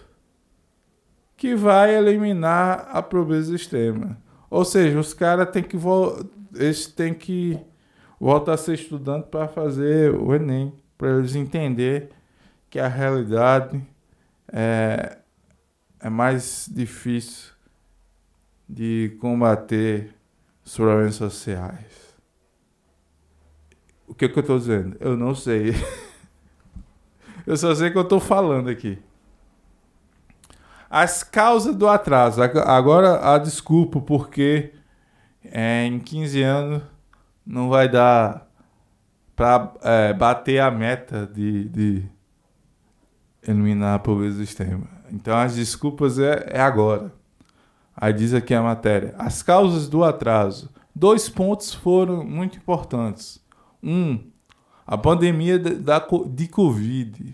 que 1.36 1.54
vai 1.54 1.94
eliminar 1.94 2.90
a 2.92 3.04
pobreza 3.04 3.56
extrema. 3.56 4.18
Ou 4.50 4.64
seja, 4.64 5.00
os 5.00 5.14
caras 5.14 5.50
têm 5.52 5.64
que 5.64 5.78
eles 6.56 6.88
têm 6.88 7.14
que 7.14 7.60
voltar 8.20 8.54
a 8.54 8.58
ser 8.58 8.74
estudante 8.74 9.28
para 9.30 9.48
fazer 9.48 10.14
o 10.14 10.34
Enem, 10.34 10.74
para 10.98 11.18
eles 11.18 11.36
entender 11.36 12.10
que 12.70 12.80
a 12.80 12.88
realidade 12.88 13.82
é, 14.52 15.18
é 16.00 16.10
mais 16.10 16.70
difícil 16.72 17.54
de 18.68 19.16
combater 19.20 20.14
os 20.66 20.76
problemas 20.76 21.16
sociais. 21.16 22.16
O 24.08 24.14
que, 24.14 24.28
que 24.28 24.40
eu 24.40 24.42
estou 24.42 24.58
dizendo? 24.58 24.98
Eu 25.00 25.16
não 25.16 25.36
sei. 25.36 25.74
eu 27.46 27.56
só 27.56 27.74
sei 27.76 27.92
que 27.92 27.98
eu 27.98 28.04
estou 28.04 28.20
falando 28.20 28.70
aqui. 28.70 28.98
As 30.90 31.24
causas 31.24 31.76
do 31.76 31.88
atraso. 31.88 32.42
Agora 32.42 33.34
a 33.34 33.38
desculpa, 33.38 34.00
porque 34.00 34.74
é, 35.44 35.86
em 35.86 36.00
15 36.00 36.42
anos 36.44 36.84
não 37.46 37.70
vai 37.70 37.90
dar 37.90 38.48
para 39.36 39.74
é, 39.84 40.14
bater 40.14 40.60
a 40.60 40.72
meta 40.72 41.28
de, 41.28 41.70
de 41.70 42.04
eliminar 43.48 43.96
a 43.96 44.00
pobreza 44.00 44.44
extrema. 44.44 44.88
Então 45.12 45.38
as 45.38 45.56
desculpas 45.56 46.20
é, 46.20 46.50
é 46.52 46.60
agora. 46.60 47.14
Aí 47.96 48.14
diz 48.14 48.34
aqui 48.34 48.54
a 48.54 48.62
matéria. 48.62 49.16
As 49.18 49.42
causas 49.42 49.88
do 49.88 50.04
atraso. 50.04 50.70
Dois 50.96 51.30
pontos 51.30 51.74
foram 51.74 52.24
muito 52.24 52.58
importantes. 52.58 53.40
Um, 53.82 54.32
a 54.86 54.98
pandemia 54.98 55.60
da, 55.60 56.06
de 56.30 56.48
Covid. 56.48 57.34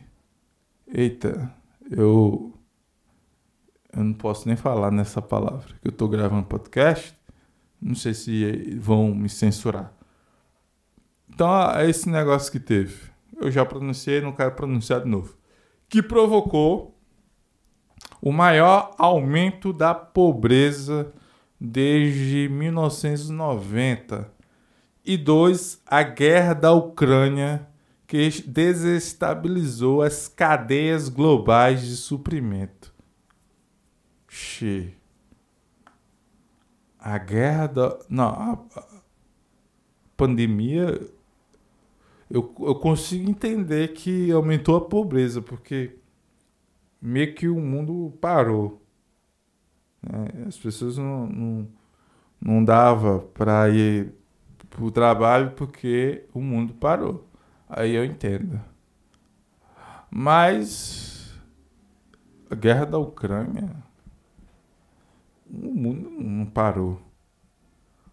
Eita, 0.87 1.51
eu 1.89 2.52
eu 3.95 4.03
não 4.03 4.13
posso 4.13 4.47
nem 4.47 4.57
falar 4.57 4.91
nessa 4.91 5.21
palavra, 5.21 5.67
que 5.81 5.87
eu 5.87 5.91
estou 5.91 6.07
gravando 6.09 6.47
podcast, 6.47 7.15
não 7.81 7.95
sei 7.95 8.13
se 8.13 8.77
vão 8.79 9.13
me 9.13 9.29
censurar. 9.29 9.93
Então, 11.29 11.49
é 11.71 11.89
esse 11.89 12.09
negócio 12.09 12.51
que 12.51 12.59
teve. 12.59 12.95
Eu 13.39 13.51
já 13.51 13.65
pronunciei, 13.65 14.21
não 14.21 14.31
quero 14.31 14.51
pronunciar 14.51 15.01
de 15.01 15.09
novo. 15.09 15.35
Que 15.89 16.01
provocou 16.01 16.97
o 18.21 18.31
maior 18.31 18.95
aumento 18.97 19.73
da 19.73 19.93
pobreza 19.93 21.11
desde 21.59 22.49
1990. 22.49 24.31
E 25.05 25.17
dois, 25.17 25.81
a 25.85 26.01
guerra 26.01 26.53
da 26.53 26.71
Ucrânia, 26.71 27.67
que 28.07 28.29
desestabilizou 28.47 30.01
as 30.01 30.27
cadeias 30.27 31.09
globais 31.09 31.81
de 31.85 31.95
suprimento. 31.95 32.82
Xê. 34.33 34.95
A 36.97 37.19
guerra 37.19 37.67
da. 37.67 37.99
Não, 38.09 38.29
a 38.29 38.57
pandemia. 40.17 40.99
Eu, 42.31 42.51
eu 42.61 42.73
consigo 42.73 43.29
entender 43.29 43.93
que 43.93 44.31
aumentou 44.31 44.75
a 44.75 44.81
pobreza, 44.81 45.39
porque 45.39 45.99
meio 46.99 47.35
que 47.35 47.47
o 47.47 47.59
mundo 47.59 48.17
parou. 48.19 48.81
Né? 50.01 50.45
As 50.47 50.57
pessoas 50.57 50.97
não, 50.97 51.27
não, 51.27 51.67
não 52.41 52.65
dava 52.65 53.19
para 53.19 53.69
ir 53.69 54.15
para 54.67 54.83
o 54.83 54.89
trabalho 54.89 55.51
porque 55.51 56.25
o 56.33 56.41
mundo 56.41 56.73
parou. 56.73 57.29
Aí 57.69 57.93
eu 57.93 58.03
entendo. 58.03 58.59
Mas 60.09 61.39
a 62.49 62.55
guerra 62.55 62.85
da 62.85 62.97
Ucrânia 62.97 63.92
o 65.53 65.73
mundo 65.73 66.09
não 66.09 66.45
parou. 66.47 66.99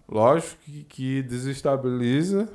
Lógico 0.07 0.61
que, 0.63 0.85
que 0.85 1.23
desestabiliza 1.23 2.49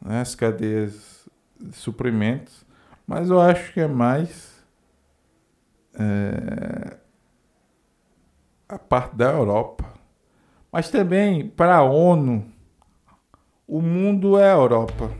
né, 0.00 0.20
as 0.20 0.34
cadeias 0.34 1.28
de 1.60 1.76
suprimentos, 1.76 2.64
mas 3.06 3.30
eu 3.30 3.40
acho 3.40 3.72
que 3.72 3.80
é 3.80 3.86
mais 3.86 4.64
é, 5.94 6.96
a 8.68 8.78
parte 8.78 9.14
da 9.14 9.30
Europa. 9.30 9.84
Mas 10.72 10.90
também 10.90 11.48
para 11.48 11.76
a 11.76 11.82
ONU, 11.82 12.44
o 13.66 13.80
mundo 13.80 14.38
é 14.38 14.50
a 14.50 14.54
Europa. 14.54 15.10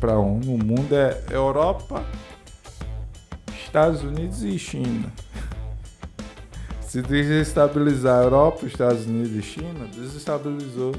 Para 0.00 0.14
a 0.14 0.18
ONU, 0.18 0.54
o 0.54 0.64
mundo 0.64 0.94
é 0.94 1.24
Europa, 1.30 2.04
Estados 3.54 4.02
Unidos 4.02 4.42
e 4.42 4.58
China. 4.58 5.12
Se 6.88 7.02
desestabilizar 7.02 8.18
a 8.18 8.24
Europa, 8.24 8.64
Estados 8.64 9.04
Unidos 9.04 9.36
e 9.36 9.42
China, 9.42 9.86
desestabilizou 9.94 10.94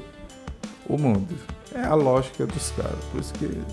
o 0.88 0.96
mundo. 0.96 1.34
É 1.74 1.82
a 1.82 1.96
lógica 1.96 2.46
dos 2.46 2.70
caras. 2.70 3.04
Por 3.10 3.20
isso 3.20 3.34
que 3.34 3.44
eles 3.44 3.66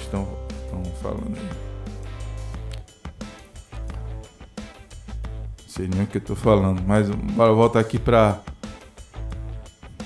estão 0.00 0.26
falando 1.00 1.36
aí. 1.36 1.48
Não 5.62 5.68
sei 5.68 5.86
nem 5.86 6.02
o 6.02 6.06
que 6.08 6.18
eu 6.18 6.22
tô 6.22 6.34
falando, 6.34 6.82
mas 6.84 7.08
bora 7.08 7.52
voltar 7.52 7.78
aqui 7.78 8.00
pra, 8.00 8.40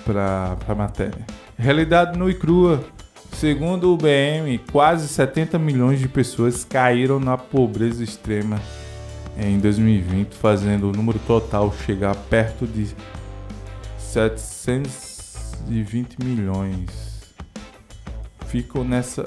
pra, 0.05 0.57
pra 0.57 0.75
matéria. 0.75 1.25
Realidade 1.57 2.19
nua 2.19 2.31
e 2.31 2.35
crua. 2.35 2.85
Segundo 3.33 3.95
o 3.95 3.97
BM, 3.97 4.59
quase 4.71 5.09
70 5.09 5.59
milhões 5.59 5.99
de 5.99 6.09
pessoas 6.09 6.65
caíram 6.65 7.19
na 7.19 7.39
pobreza 7.39 8.05
extrema 8.05 8.61
em 9.39 9.61
2020, 9.61 10.35
fazendo 10.35 10.91
o 10.91 10.93
número 10.93 11.21
total 11.21 11.73
chegar 11.87 12.17
perto 12.17 12.67
de 12.67 12.89
720 13.99 16.17
milhões. 16.23 17.23
Ficam 18.47 18.83
nessa. 18.83 19.25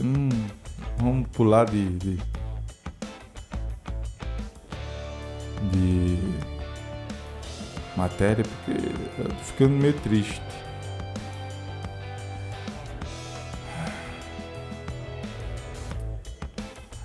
Hum, 0.00 0.28
vamos 0.96 1.26
pular 1.28 1.66
de, 1.66 1.88
de. 1.98 2.18
de 5.70 6.18
matéria 7.96 8.44
porque 8.44 8.72
tô 9.16 9.24
ficando 9.44 9.74
meio 9.74 9.94
triste. 9.94 10.42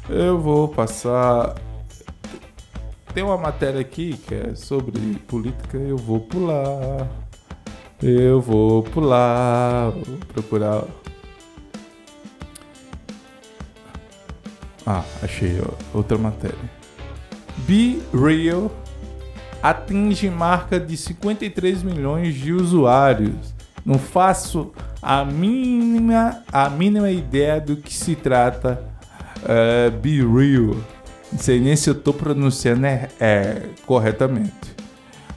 Eu 0.09 0.39
vou 0.39 0.69
passar 0.69 1.55
tem 3.17 3.23
uma 3.23 3.35
matéria 3.35 3.81
aqui 3.81 4.15
que 4.15 4.35
é 4.35 4.53
sobre 4.53 5.15
política, 5.27 5.75
eu 5.75 5.97
vou 5.97 6.19
pular. 6.19 7.07
Eu 7.99 8.39
vou 8.39 8.83
pular. 8.83 9.89
Vou 9.89 10.17
procurar. 10.31 10.83
Ah, 14.85 15.03
achei 15.23 15.59
outra 15.95 16.15
matéria. 16.19 16.59
Be 17.65 18.03
Real 18.13 18.71
atinge 19.63 20.29
marca 20.29 20.79
de 20.79 20.95
53 20.95 21.81
milhões 21.81 22.35
de 22.35 22.53
usuários. 22.53 23.51
Não 23.83 23.97
faço 23.97 24.71
a 25.01 25.25
mínima, 25.25 26.43
a 26.53 26.69
mínima 26.69 27.09
ideia 27.09 27.59
do 27.59 27.77
que 27.77 27.91
se 27.91 28.15
trata 28.15 28.79
uh, 29.41 29.89
Be 29.97 30.19
Real. 30.19 30.75
Não 31.31 31.39
sei 31.39 31.59
nem 31.59 31.75
se 31.75 31.89
eu 31.89 31.93
estou 31.93 32.13
pronunciando 32.13 32.85
é, 32.85 33.09
é, 33.19 33.69
corretamente. 33.85 34.75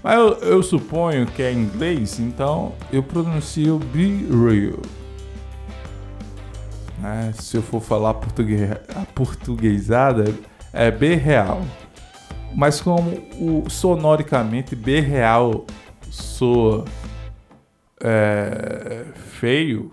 Mas 0.02 0.14
eu, 0.14 0.28
eu, 0.38 0.62
suponho 0.62 1.26
que 1.26 1.42
é 1.42 1.52
inglês, 1.52 2.18
então 2.18 2.74
eu 2.92 3.02
pronuncio 3.02 3.78
be 3.78 4.26
real. 4.26 4.80
Né? 6.98 7.32
Se 7.34 7.56
eu 7.56 7.62
for 7.62 7.80
falar 7.80 8.14
português, 8.14 8.70
a 8.94 9.04
portuguesada 9.14 10.34
é 10.72 10.90
B 10.90 11.16
real. 11.16 11.62
Mas 12.54 12.80
como 12.80 13.10
o 13.38 13.68
sonoricamente 13.68 14.74
B 14.74 15.00
real 15.00 15.66
soa 16.10 16.84
é, 18.02 19.04
feio, 19.14 19.92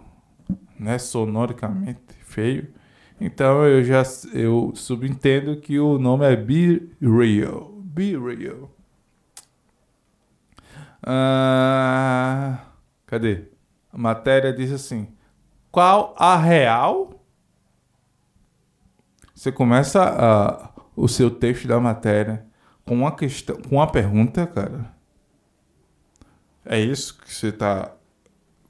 né? 0.80 0.98
Sonoricamente 0.98 2.02
feio, 2.26 2.68
então 3.20 3.66
eu 3.66 3.84
já 3.84 4.04
eu 4.34 4.72
subentendo 4.76 5.58
que 5.58 5.80
o 5.80 5.98
nome 5.98 6.26
é 6.26 6.36
Be 6.36 6.90
Real. 7.02 7.72
Be 7.82 8.18
Real. 8.18 8.72
Ah, 11.02 12.66
cadê? 13.06 13.46
A 13.92 13.98
matéria 13.98 14.54
diz 14.54 14.72
assim: 14.72 15.08
Qual 15.72 16.14
a 16.18 16.38
real? 16.38 17.24
Você 19.34 19.52
começa 19.52 20.04
a, 20.04 20.72
o 20.96 21.08
seu 21.08 21.30
texto 21.30 21.68
da 21.68 21.80
matéria 21.80 22.46
com 22.86 22.96
uma 22.96 23.16
questão, 23.16 23.56
com 23.62 23.76
uma 23.76 23.92
pergunta, 23.92 24.46
cara. 24.48 24.92
É 26.66 26.80
isso 26.80 27.18
que 27.20 27.34
você 27.34 27.50
está 27.50 27.94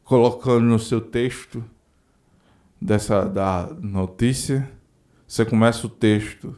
colocando 0.04 0.66
no 0.66 0.78
seu 0.78 1.02
texto 1.02 1.64
dessa 2.82 3.26
da 3.26 3.70
notícia. 3.82 4.72
Você 5.28 5.46
começa 5.46 5.86
o 5.86 5.90
texto 5.90 6.56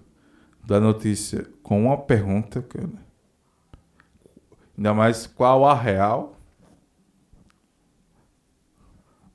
da 0.66 0.80
notícia 0.80 1.48
com 1.64 1.86
uma 1.86 1.98
pergunta. 1.98 2.64
Ainda 4.78 4.94
mais 4.94 5.26
qual 5.26 5.66
a 5.66 5.74
real. 5.74 6.38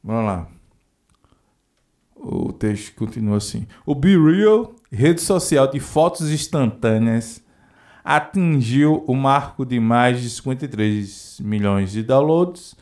Vamos 0.03 0.27
lá. 0.27 0.49
O 2.15 2.53
texto 2.53 2.95
continua 2.95 3.39
assim. 3.39 3.67
O 3.85 3.95
Be 3.95 4.17
Real, 4.17 4.75
rede 4.91 5.21
social 5.21 5.67
de 5.67 5.81
fotos 5.81 6.31
instantâneas, 6.31 7.45
atingiu 8.03 9.05
o 9.07 9.15
marco 9.15 9.65
de 9.65 9.81
mais 9.81 10.21
de 10.21 10.31
53 10.31 11.41
milhões 11.41 11.93
de 11.93 12.03
downloads 12.03 12.75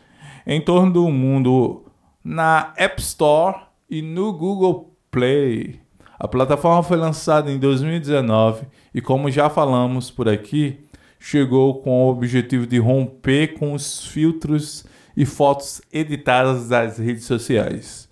em 0.47 0.61
torno 0.61 0.93
do 0.93 1.09
mundo 1.11 1.85
na 2.23 2.73
App 2.77 3.01
Store 3.01 3.72
e 3.93 4.01
no 4.01 4.33
Google 4.33 4.97
Play. 5.11 5.79
A 6.19 6.27
plataforma 6.27 6.83
foi 6.83 6.97
lançada 6.97 7.53
em 7.53 7.59
2019 7.59 8.65
e, 8.95 9.03
como 9.03 9.31
já 9.31 9.51
falamos 9.51 10.11
por 10.11 10.31
aqui, 10.31 10.87
chegou 11.21 11.83
com 11.83 11.91
o 11.91 12.09
objetivo 12.09 12.67
de 12.67 12.79
romper 12.79 13.49
com 13.49 13.75
os 13.75 14.07
filtros 14.07 14.87
e 15.15 15.27
fotos 15.27 15.83
editadas 15.93 16.71
das 16.71 16.97
redes 16.97 17.25
sociais. 17.25 18.09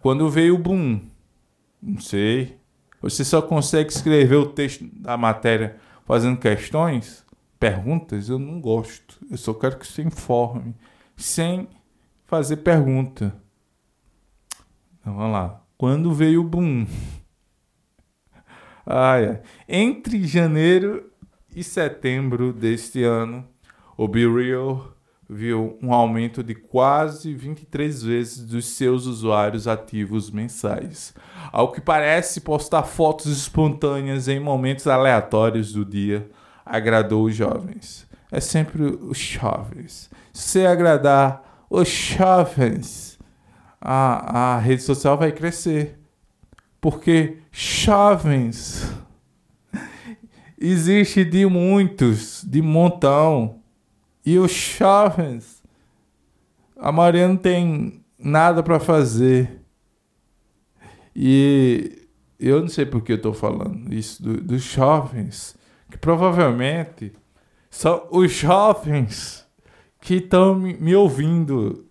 Quando 0.00 0.30
veio 0.30 0.54
o 0.54 0.58
boom, 0.58 1.00
não 1.82 2.00
sei, 2.00 2.56
você 3.02 3.24
só 3.24 3.42
consegue 3.42 3.90
escrever 3.90 4.36
o 4.36 4.46
texto 4.46 4.88
da 4.92 5.16
matéria 5.16 5.74
fazendo 6.06 6.38
questões, 6.38 7.24
perguntas, 7.58 8.28
eu 8.28 8.38
não 8.38 8.60
gosto. 8.60 9.18
Eu 9.28 9.36
só 9.36 9.52
quero 9.52 9.80
que 9.80 9.86
você 9.86 10.02
informe, 10.02 10.76
sem 11.16 11.66
fazer 12.24 12.58
pergunta. 12.58 13.34
Então, 15.04 15.16
vamos 15.16 15.32
lá. 15.34 15.60
Quando 15.76 16.14
veio 16.14 16.40
o 16.40 16.44
boom? 16.44 16.86
Ah, 18.86 19.18
é. 19.18 19.42
Entre 19.66 20.26
janeiro 20.26 21.10
e 21.56 21.64
setembro 21.64 22.52
deste 22.52 23.02
ano, 23.02 23.42
o 23.96 24.06
Be 24.06 24.28
Real 24.28 24.92
viu 25.26 25.78
um 25.82 25.94
aumento 25.94 26.42
de 26.42 26.54
quase 26.54 27.32
23 27.32 28.02
vezes 28.02 28.44
dos 28.44 28.66
seus 28.66 29.06
usuários 29.06 29.66
ativos 29.66 30.30
mensais. 30.30 31.14
Ao 31.50 31.72
que 31.72 31.80
parece, 31.80 32.42
postar 32.42 32.82
fotos 32.82 33.26
espontâneas 33.26 34.28
em 34.28 34.38
momentos 34.38 34.86
aleatórios 34.86 35.72
do 35.72 35.82
dia 35.82 36.28
agradou 36.62 37.24
os 37.24 37.34
jovens. 37.34 38.06
É 38.30 38.38
sempre 38.38 38.82
os 38.82 39.16
jovens. 39.16 40.10
Se 40.30 40.66
agradar 40.66 41.64
os 41.70 41.88
jovens, 41.88 43.13
a, 43.86 44.54
a 44.54 44.58
rede 44.58 44.82
social 44.82 45.18
vai 45.18 45.30
crescer. 45.30 45.98
Porque 46.80 47.36
jovens 47.52 48.90
existe 50.58 51.22
de 51.22 51.44
muitos, 51.44 52.42
de 52.42 52.62
montão. 52.62 53.60
E 54.24 54.38
os 54.38 54.52
jovens, 54.52 55.62
a 56.78 56.90
maioria 56.90 57.28
não 57.28 57.36
tem 57.36 58.02
nada 58.18 58.62
para 58.62 58.80
fazer. 58.80 59.60
E 61.14 62.08
eu 62.40 62.60
não 62.62 62.68
sei 62.68 62.86
por 62.86 63.02
que 63.02 63.12
eu 63.12 63.16
estou 63.16 63.34
falando 63.34 63.92
isso 63.92 64.22
do, 64.22 64.40
dos 64.40 64.62
jovens, 64.62 65.56
que 65.90 65.98
provavelmente 65.98 67.12
são 67.70 68.06
os 68.10 68.32
jovens 68.32 69.46
que 70.00 70.14
estão 70.14 70.54
me, 70.54 70.74
me 70.74 70.94
ouvindo 70.94 71.86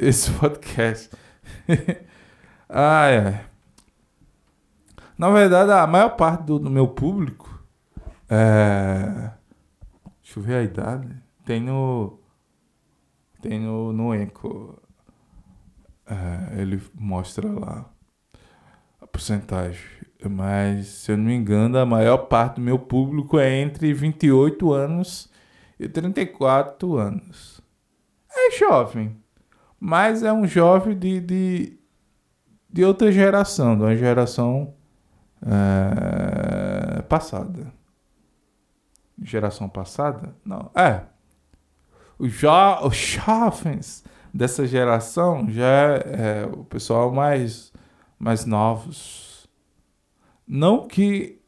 esse 0.00 0.30
podcast. 0.32 1.10
ah, 2.68 3.08
é. 3.08 3.44
Na 5.18 5.30
verdade, 5.30 5.70
a 5.72 5.86
maior 5.86 6.10
parte 6.10 6.44
do, 6.44 6.58
do 6.58 6.70
meu 6.70 6.88
público 6.88 7.62
é 8.28 9.30
Deixa 10.30 10.38
eu 10.38 10.44
ver 10.44 10.54
a 10.54 10.62
idade. 10.62 11.08
Tem 11.44 11.60
no. 11.60 12.20
Tem 13.42 13.58
no, 13.58 13.92
no 13.92 14.14
Enco. 14.14 14.80
É, 16.06 16.60
ele 16.60 16.80
mostra 16.94 17.50
lá 17.50 17.92
a 19.00 19.08
porcentagem. 19.08 19.82
Mas, 20.30 20.86
se 20.86 21.10
eu 21.10 21.16
não 21.16 21.24
me 21.24 21.34
engano, 21.34 21.76
a 21.76 21.84
maior 21.84 22.16
parte 22.28 22.56
do 22.56 22.60
meu 22.60 22.78
público 22.78 23.40
é 23.40 23.58
entre 23.58 23.92
28 23.92 24.72
anos 24.72 25.28
e 25.80 25.88
34 25.88 26.96
anos. 26.96 27.60
É 28.30 28.52
jovem. 28.52 29.20
Mas 29.80 30.22
é 30.22 30.32
um 30.32 30.46
jovem 30.46 30.96
de, 30.96 31.20
de, 31.20 31.78
de 32.70 32.84
outra 32.84 33.10
geração, 33.10 33.76
de 33.76 33.82
uma 33.82 33.96
geração 33.96 34.74
é, 35.42 37.02
passada 37.02 37.80
geração 39.22 39.68
passada? 39.68 40.34
Não. 40.44 40.70
É. 40.74 41.02
Os, 42.18 42.32
jo 42.32 42.48
os 42.84 42.96
jovens 42.96 44.04
dessa 44.32 44.66
geração 44.66 45.48
já 45.48 45.64
é, 45.64 46.44
é, 46.44 46.50
o 46.52 46.64
pessoal 46.64 47.12
mais, 47.12 47.72
mais 48.18 48.44
novos. 48.44 49.48
Não 50.46 50.86
que 50.86 51.40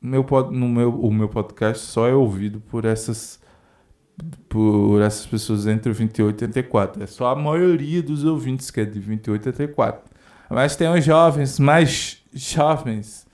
meu, 0.00 0.24
no 0.50 0.68
meu, 0.68 1.00
o 1.00 1.12
meu 1.12 1.28
podcast 1.28 1.84
só 1.86 2.06
é 2.06 2.14
ouvido 2.14 2.60
por 2.60 2.84
essas 2.84 3.40
por 4.48 5.00
essas 5.02 5.26
pessoas 5.26 5.66
entre 5.66 5.92
28 5.92 6.34
e 6.34 6.48
34. 6.48 7.02
É 7.02 7.06
só 7.06 7.28
a 7.28 7.36
maioria 7.36 8.02
dos 8.02 8.24
ouvintes 8.24 8.70
que 8.70 8.80
é 8.80 8.84
de 8.84 8.98
28 8.98 9.48
e 9.48 9.52
34. 9.52 10.10
Mas 10.48 10.76
tem 10.76 10.88
os 10.88 11.04
jovens, 11.04 11.58
mais 11.58 12.22
jovens, 12.32 13.26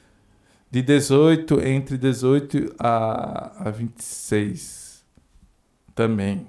de 0.71 0.81
18, 0.81 1.61
entre 1.67 1.99
18 1.99 2.75
a, 2.79 3.69
a 3.69 3.71
26 3.71 5.05
também. 5.95 6.47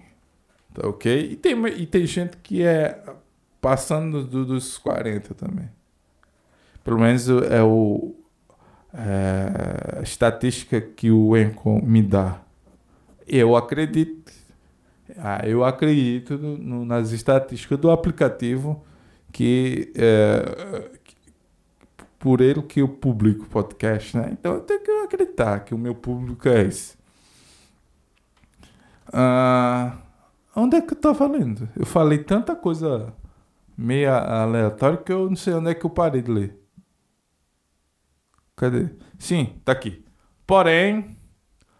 Tá 0.74 0.88
ok? 0.88 1.32
E 1.32 1.36
tem, 1.36 1.68
e 1.68 1.86
tem 1.86 2.06
gente 2.06 2.38
que 2.38 2.64
é 2.64 3.04
passando 3.60 4.24
do, 4.24 4.46
dos 4.46 4.78
40 4.78 5.34
também. 5.34 5.70
Pelo 6.84 7.00
menos 7.00 7.30
é 7.30 7.62
o 7.62 8.16
é, 8.94 10.00
a 10.00 10.02
estatística 10.02 10.80
que 10.80 11.10
o 11.10 11.36
Encom 11.36 11.82
me 11.82 12.02
dá. 12.02 12.40
Eu 13.28 13.56
acredito. 13.56 14.32
Ah, 15.18 15.42
eu 15.46 15.64
acredito 15.64 16.38
no, 16.38 16.86
nas 16.86 17.12
estatísticas 17.12 17.78
do 17.78 17.92
aplicativo 17.92 18.84
que, 19.32 19.92
é, 19.96 20.90
por 22.20 22.42
ele 22.42 22.62
que 22.62 22.82
eu 22.82 22.88
publico 22.88 23.48
podcast, 23.48 24.16
né? 24.18 24.30
Então 24.32 24.54
eu 24.56 24.62
tenho 24.62 24.82
que 24.82 24.92
acreditar 24.92 25.60
que 25.60 25.74
o 25.74 25.78
meu 25.78 25.94
público 25.94 26.48
é 26.48 26.64
esse. 26.64 26.96
Ah, 29.12 29.98
onde 30.56 30.78
é 30.78 30.82
que 30.82 30.94
eu 30.94 30.98
tô 30.98 31.14
falando? 31.14 31.70
Eu 31.76 31.86
falei 31.86 32.20
tanta 32.20 32.56
coisa 32.56 33.14
meio 33.78 34.12
aleatória 34.12 34.98
que 34.98 35.12
eu 35.12 35.30
não 35.30 35.36
sei 35.36 35.54
onde 35.54 35.72
é 35.72 35.74
que 35.76 35.86
eu 35.86 35.90
parei 35.90 36.22
de 36.22 36.32
ler. 36.32 36.60
Cadê? 38.56 38.90
Sim, 39.18 39.60
tá 39.66 39.72
aqui. 39.72 40.06
Porém, 40.46 41.18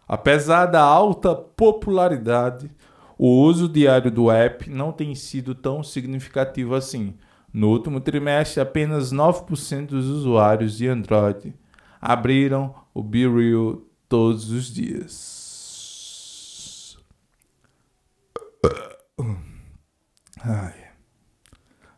apesar 0.06 0.66
da 0.66 0.82
alta 0.82 1.34
popularidade, 1.34 2.70
o 3.18 3.42
uso 3.42 3.68
diário 3.68 4.10
do 4.10 4.30
app 4.30 4.68
não 4.68 4.92
tem 4.92 5.14
sido 5.14 5.54
tão 5.54 5.82
significativo 5.82 6.74
assim. 6.74 7.14
No 7.52 7.70
último 7.70 8.00
trimestre, 8.00 8.60
apenas 8.60 9.12
9% 9.12 9.86
dos 9.86 10.06
usuários 10.06 10.76
de 10.76 10.88
Android 10.88 11.54
abriram 12.00 12.74
o 12.92 13.02
BeReal 13.02 13.82
todos 14.08 14.50
os 14.50 14.72
dias. 14.72 15.44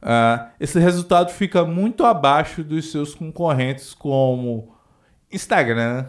Uh, 0.02 0.46
esse 0.60 0.78
resultado 0.78 1.32
fica 1.32 1.64
muito 1.64 2.04
abaixo 2.04 2.62
dos 2.62 2.92
seus 2.92 3.14
concorrentes 3.14 3.92
como 3.92 4.76
Instagram, 5.32 6.06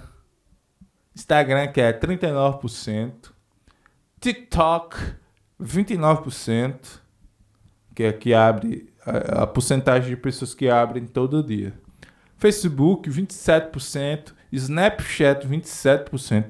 Instagram 1.18 1.68
que 1.70 1.82
é 1.82 1.92
39%, 1.92 3.32
TikTok 4.22 4.96
29%, 5.60 6.76
que 7.96 8.04
é 8.04 8.14
que 8.14 8.36
abre 8.36 8.94
a, 9.04 9.42
a 9.42 9.48
porcentagem 9.48 10.12
de 10.12 10.16
pessoas 10.16 10.54
que 10.54 10.70
abrem 10.70 11.08
todo 11.08 11.42
dia. 11.42 11.74
Facebook, 12.38 13.10
27%. 13.10 14.34
Snapchat, 14.52 15.48
27%. 15.48 16.46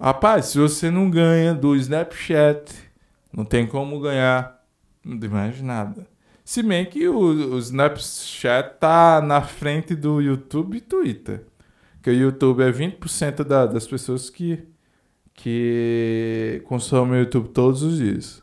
Rapaz, 0.00 0.46
se 0.46 0.58
você 0.58 0.92
não 0.92 1.10
ganha 1.10 1.52
do 1.52 1.74
Snapchat, 1.74 2.72
não 3.32 3.44
tem 3.44 3.66
como 3.66 3.98
ganhar 3.98 4.64
de 5.04 5.28
mais 5.28 5.60
nada. 5.60 6.06
Se 6.44 6.62
bem 6.62 6.86
que 6.86 7.08
o, 7.08 7.18
o 7.18 7.58
Snapchat 7.58 8.78
tá 8.78 9.20
na 9.20 9.42
frente 9.42 9.96
do 9.96 10.20
YouTube 10.20 10.76
e 10.76 10.80
Twitter. 10.80 11.44
Que 12.08 12.12
o 12.12 12.14
YouTube 12.14 12.62
é 12.62 12.72
20% 12.72 13.44
da, 13.44 13.66
das 13.66 13.86
pessoas 13.86 14.30
que, 14.30 14.66
que 15.34 16.62
consomem 16.64 17.20
o 17.20 17.22
YouTube 17.24 17.50
todos 17.50 17.82
os 17.82 17.98
dias. 17.98 18.42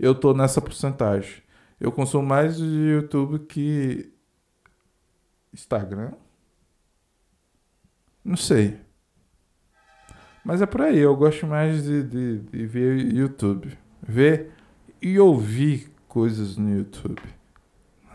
eu 0.00 0.16
tô 0.16 0.34
nessa 0.34 0.60
porcentagem. 0.60 1.44
Eu 1.78 1.92
consumo 1.92 2.26
mais 2.26 2.56
de 2.56 2.64
YouTube 2.64 3.46
que 3.46 4.12
Instagram. 5.54 6.10
Não 8.24 8.36
sei. 8.36 8.80
Mas 10.44 10.60
é 10.60 10.66
por 10.66 10.80
aí, 10.82 10.98
eu 10.98 11.14
gosto 11.14 11.46
mais 11.46 11.84
de, 11.84 12.02
de, 12.02 12.38
de 12.40 12.66
ver 12.66 13.14
YouTube. 13.14 13.78
Ver 14.02 14.50
e 15.00 15.20
ouvir 15.20 15.88
coisas 16.08 16.56
no 16.56 16.78
YouTube. 16.78 17.22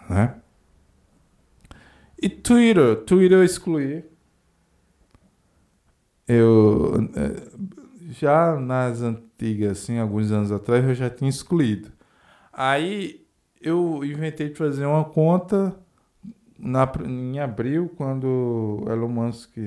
Né? 0.10 0.36
E 2.22 2.28
Twitter, 2.28 2.98
Twitter 3.06 3.38
eu 3.38 3.46
excluí. 3.46 4.17
Eu 6.28 7.10
eh, 7.16 7.42
já 8.10 8.60
nas 8.60 9.02
antigas, 9.02 9.80
assim, 9.80 10.00
alguns 10.00 10.32
anos 10.32 10.52
atrás, 10.52 10.84
eu 10.86 10.96
já 10.96 11.10
tinha 11.10 11.30
excluído. 11.30 11.92
Aí 12.52 13.26
eu 13.62 14.04
inventei 14.04 14.50
de 14.50 14.56
fazer 14.56 14.86
uma 14.86 15.06
conta 15.06 15.78
na, 16.58 16.92
em 17.06 17.40
abril, 17.40 17.92
quando 17.96 18.84
Elon 18.88 19.08
Musk 19.08 19.58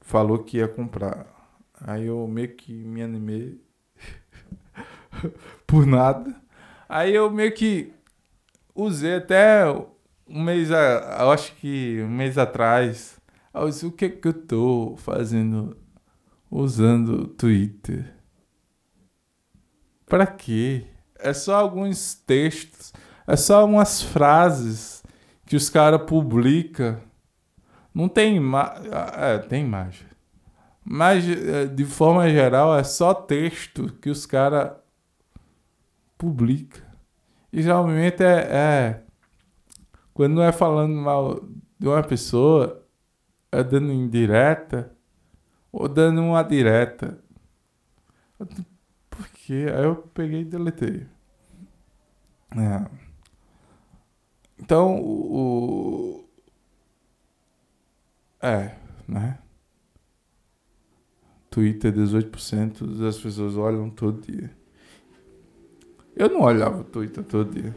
falou 0.00 0.38
que 0.38 0.58
ia 0.58 0.68
comprar. 0.68 1.26
Aí 1.80 2.06
eu 2.06 2.26
meio 2.26 2.54
que 2.54 2.72
me 2.72 3.02
animei 3.02 3.60
por 5.66 5.86
nada. 5.86 6.34
Aí 6.88 7.14
eu 7.14 7.30
meio 7.30 7.52
que 7.52 7.92
usei 8.74 9.16
até 9.16 9.64
um 10.28 10.42
mês, 10.42 10.70
eu 10.70 11.30
acho 11.30 11.54
que 11.56 12.00
um 12.02 12.10
mês 12.10 12.38
atrás. 12.38 13.16
Disse, 13.64 13.86
o 13.86 13.92
que 13.92 14.08
que 14.10 14.28
eu 14.28 14.34
tô 14.34 14.94
fazendo 14.98 15.76
usando 16.50 17.26
Twitter? 17.26 18.12
Pra 20.04 20.26
quê? 20.26 20.86
É 21.18 21.32
só 21.32 21.56
alguns 21.56 22.14
textos, 22.14 22.92
é 23.26 23.36
só 23.36 23.64
umas 23.64 24.02
frases 24.02 25.02
que 25.46 25.56
os 25.56 25.70
caras 25.70 26.02
publicam. 26.02 27.00
Não 27.94 28.08
tem 28.08 28.36
imagem. 28.36 28.90
É, 29.16 29.38
tem 29.38 29.64
imagem. 29.64 30.06
Mas, 30.84 31.28
é, 31.28 31.66
de 31.66 31.84
forma 31.84 32.28
geral, 32.30 32.78
é 32.78 32.84
só 32.84 33.14
texto 33.14 33.92
que 34.00 34.10
os 34.10 34.26
caras 34.26 34.72
publicam. 36.18 36.84
E 37.52 37.62
geralmente 37.62 38.22
é, 38.22 38.38
é. 38.50 39.02
Quando 40.12 40.34
não 40.34 40.42
é 40.42 40.52
falando 40.52 40.94
mal 40.94 41.42
de 41.78 41.88
uma 41.88 42.02
pessoa, 42.02 42.85
é 43.58 43.64
dando 43.64 43.92
indireta 43.92 44.92
ou 45.72 45.88
dando 45.88 46.22
uma 46.22 46.42
direta. 46.42 47.18
Por 49.10 49.28
quê? 49.28 49.66
Aí 49.74 49.84
eu 49.84 49.96
peguei 50.14 50.40
e 50.42 50.44
deletei. 50.44 51.06
É. 52.52 52.90
Então, 54.58 55.00
o. 55.00 56.28
É, 58.40 58.76
né? 59.08 59.38
Twitter, 61.50 61.92
18% 61.92 62.98
das 62.98 63.18
pessoas 63.18 63.56
olham 63.56 63.88
todo 63.88 64.20
dia. 64.20 64.50
Eu 66.14 66.28
não 66.28 66.42
olhava 66.42 66.80
o 66.80 66.84
Twitter 66.84 67.24
todo 67.24 67.52
dia. 67.52 67.74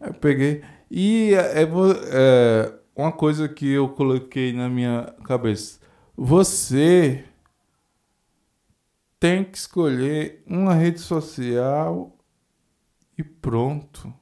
Eu 0.00 0.14
peguei. 0.14 0.62
E 0.90 1.34
é, 1.34 1.62
é, 1.62 1.64
é, 1.64 2.78
uma 2.94 3.12
coisa 3.12 3.48
que 3.48 3.70
eu 3.70 3.88
coloquei 3.88 4.52
na 4.52 4.68
minha 4.68 5.14
cabeça. 5.24 5.80
Você 6.16 7.24
tem 9.18 9.42
que 9.44 9.56
escolher 9.56 10.42
uma 10.46 10.74
rede 10.74 11.00
social 11.00 12.16
e 13.16 13.22
pronto. 13.22 14.12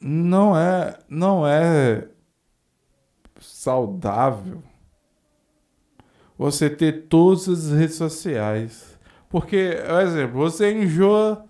Não 0.00 0.56
é, 0.56 0.98
não 1.08 1.46
é 1.46 2.08
saudável 3.38 4.62
você 6.36 6.70
ter 6.70 7.06
todas 7.08 7.46
as 7.48 7.70
redes 7.70 7.96
sociais. 7.96 8.98
Porque, 9.28 9.76
por 9.86 10.00
exemplo, 10.00 10.36
você 10.38 10.72
enjoa 10.72 11.44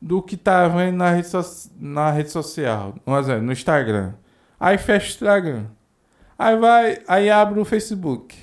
do 0.00 0.22
que 0.22 0.36
tá 0.36 0.68
vendo 0.68 0.96
na 0.96 1.10
rede, 1.10 1.28
so 1.28 1.70
na 1.80 2.10
rede 2.10 2.30
social. 2.30 2.94
Por 3.04 3.18
exemplo, 3.18 3.42
no 3.42 3.52
Instagram. 3.52 4.12
Aí 4.58 4.78
fecha 4.78 5.06
o 5.06 5.10
Instagram. 5.10 5.66
Aí 6.38 6.56
vai, 6.56 6.98
aí 7.06 7.30
abre 7.30 7.60
o 7.60 7.64
Facebook. 7.64 8.36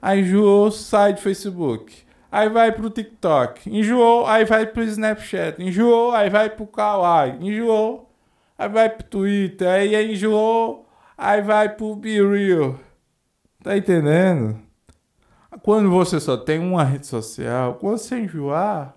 Aí 0.00 0.20
enjoou, 0.20 0.70
sai 0.70 1.14
do 1.14 1.20
Facebook. 1.20 2.04
Aí 2.30 2.48
vai 2.48 2.72
pro 2.72 2.90
TikTok. 2.90 3.70
Enjoou, 3.70 4.26
aí 4.26 4.44
vai 4.44 4.66
pro 4.66 4.82
Snapchat. 4.82 5.62
Enjoou, 5.62 6.12
aí 6.12 6.30
vai 6.30 6.50
pro 6.50 6.66
Kawaii. 6.66 7.38
Enjoou, 7.40 8.10
aí 8.56 8.68
vai 8.68 8.88
pro 8.88 9.04
Twitter. 9.04 9.68
Aí 9.68 10.12
enjoou, 10.12 10.88
aí 11.16 11.42
vai 11.42 11.68
pro 11.68 11.94
Be 11.94 12.20
Real. 12.22 12.78
Tá 13.62 13.76
entendendo? 13.76 14.60
Quando 15.62 15.90
você 15.90 16.18
só 16.18 16.36
tem 16.36 16.58
uma 16.58 16.82
rede 16.82 17.06
social, 17.06 17.74
quando 17.74 17.98
você 17.98 18.18
enjoar, 18.18 18.96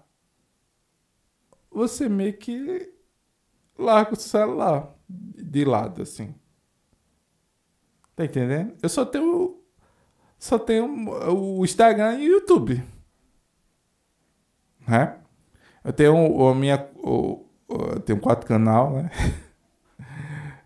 você 1.69 2.07
meio 2.09 2.33
que 2.33 2.91
larga 3.77 4.13
o 4.13 4.15
celular 4.15 4.94
de 5.07 5.65
lado, 5.65 6.01
assim. 6.01 6.33
Tá 8.15 8.25
entendendo? 8.25 8.73
Eu 8.81 8.89
só 8.89 9.05
tenho. 9.05 9.61
Só 10.39 10.59
tenho 10.59 10.85
o 11.31 11.63
Instagram 11.63 12.19
e 12.19 12.29
o 12.29 12.33
YouTube. 12.33 12.83
Né? 14.87 15.17
Eu 15.83 15.93
tenho 15.93 16.47
a 16.47 16.55
minha. 16.55 16.89
Eu 17.03 17.99
tenho 18.05 18.19
quatro 18.19 18.47
canal, 18.47 18.93
né? 18.93 19.11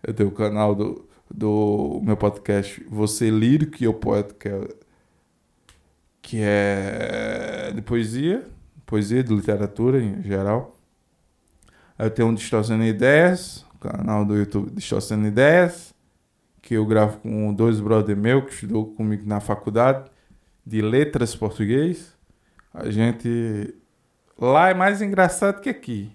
Eu 0.02 0.14
tenho 0.14 0.30
o 0.30 0.32
canal 0.32 0.74
do, 0.74 1.06
do 1.30 2.00
meu 2.02 2.16
podcast 2.16 2.82
Você 2.88 3.28
Lírico, 3.28 3.72
que 3.72 3.84
eu 3.84 3.92
poeta, 3.92 4.34
que 4.34 4.48
é, 4.48 4.68
que 6.22 6.40
é 6.40 7.72
de 7.74 7.82
poesia, 7.82 8.48
poesia, 8.86 9.22
de 9.22 9.34
literatura 9.34 10.02
em 10.02 10.22
geral. 10.22 10.80
Eu 11.98 12.10
tenho 12.10 12.28
um 12.28 12.34
Distorcendo 12.34 12.82
Ideias, 12.82 13.66
canal 13.80 14.24
do 14.24 14.36
YouTube 14.36 14.70
Distorcendo 14.70 15.26
Ideias, 15.26 15.94
que 16.60 16.74
eu 16.74 16.84
gravo 16.86 17.18
com 17.18 17.52
dois 17.54 17.80
brothers 17.80 18.18
meus 18.18 18.44
que 18.44 18.52
estudou 18.52 18.94
comigo 18.94 19.26
na 19.26 19.40
faculdade 19.40 20.10
de 20.64 20.82
letras 20.82 21.34
português. 21.34 22.14
A 22.72 22.90
gente 22.90 23.74
lá 24.38 24.68
é 24.68 24.74
mais 24.74 25.00
engraçado 25.02 25.60
que 25.60 25.68
aqui. 25.68 26.14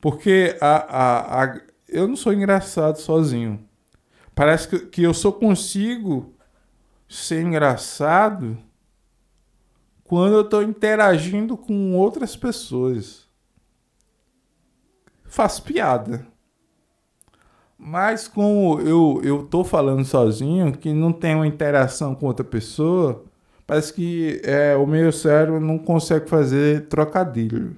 Porque 0.00 0.56
a, 0.60 0.76
a, 0.76 1.44
a, 1.44 1.60
eu 1.88 2.08
não 2.08 2.16
sou 2.16 2.32
engraçado 2.32 2.96
sozinho. 2.96 3.64
Parece 4.34 4.68
que, 4.68 4.78
que 4.86 5.02
eu 5.02 5.14
só 5.14 5.30
consigo 5.30 6.34
ser 7.08 7.42
engraçado 7.42 8.58
quando 10.02 10.34
eu 10.34 10.40
estou 10.42 10.62
interagindo 10.62 11.56
com 11.56 11.94
outras 11.94 12.34
pessoas 12.36 13.22
faço 15.32 15.62
piada. 15.62 16.26
Mas 17.84 18.28
como 18.28 18.78
eu, 18.80 19.20
eu 19.24 19.42
tô 19.42 19.64
falando 19.64 20.04
sozinho, 20.04 20.70
que 20.70 20.92
não 20.92 21.12
tem 21.12 21.34
uma 21.34 21.48
interação 21.48 22.14
com 22.14 22.26
outra 22.26 22.44
pessoa, 22.44 23.24
parece 23.66 23.92
que 23.92 24.40
é, 24.44 24.76
o 24.76 24.86
meu 24.86 25.10
cérebro 25.10 25.58
não 25.58 25.76
consegue 25.76 26.30
fazer 26.30 26.86
trocadilho. 26.86 27.76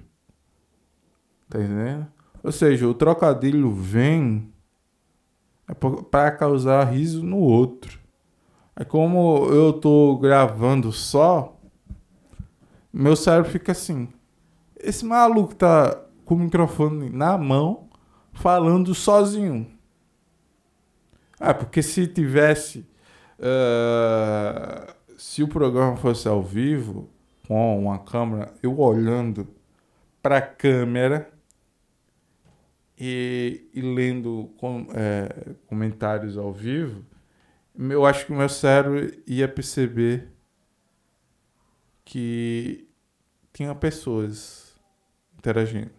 Tá 1.48 1.58
entendendo? 1.58 2.06
Ou 2.42 2.52
seja, 2.52 2.86
o 2.86 2.92
trocadilho 2.92 3.72
vem 3.72 4.52
é 5.66 5.72
para 5.72 6.32
causar 6.32 6.84
riso 6.84 7.24
no 7.24 7.38
outro. 7.38 7.98
É 8.76 8.84
como 8.84 9.46
eu 9.46 9.72
tô 9.72 10.18
gravando 10.18 10.92
só, 10.92 11.58
meu 12.92 13.16
cérebro 13.16 13.50
fica 13.50 13.72
assim. 13.72 14.06
Esse 14.78 15.02
maluco 15.02 15.54
tá 15.54 15.98
com 16.26 16.34
o 16.34 16.38
microfone 16.40 17.08
na 17.08 17.38
mão, 17.38 17.88
falando 18.34 18.94
sozinho. 18.94 19.72
Ah, 21.46 21.52
porque 21.52 21.82
se 21.82 22.06
tivesse. 22.06 22.86
Uh, 23.38 24.94
se 25.18 25.42
o 25.42 25.48
programa 25.48 25.94
fosse 25.94 26.26
ao 26.26 26.42
vivo, 26.42 27.10
com 27.46 27.78
uma 27.78 27.98
câmera, 27.98 28.54
eu 28.62 28.78
olhando 28.80 29.46
para 30.22 30.38
a 30.38 30.42
câmera 30.42 31.30
e, 32.98 33.68
e 33.74 33.82
lendo 33.82 34.54
com, 34.56 34.86
é, 34.94 35.54
comentários 35.66 36.38
ao 36.38 36.50
vivo, 36.50 37.04
eu 37.78 38.06
acho 38.06 38.24
que 38.24 38.32
o 38.32 38.36
meu 38.36 38.48
cérebro 38.48 39.12
ia 39.26 39.46
perceber 39.46 40.32
que 42.06 42.88
tinha 43.52 43.74
pessoas 43.74 44.74
interagindo. 45.36 45.90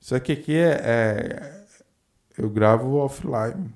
Só 0.00 0.18
que 0.18 0.32
aqui 0.32 0.56
é, 0.56 0.80
é 0.82 1.61
eu 2.42 2.50
gravo 2.50 2.96
offline. 2.96 3.72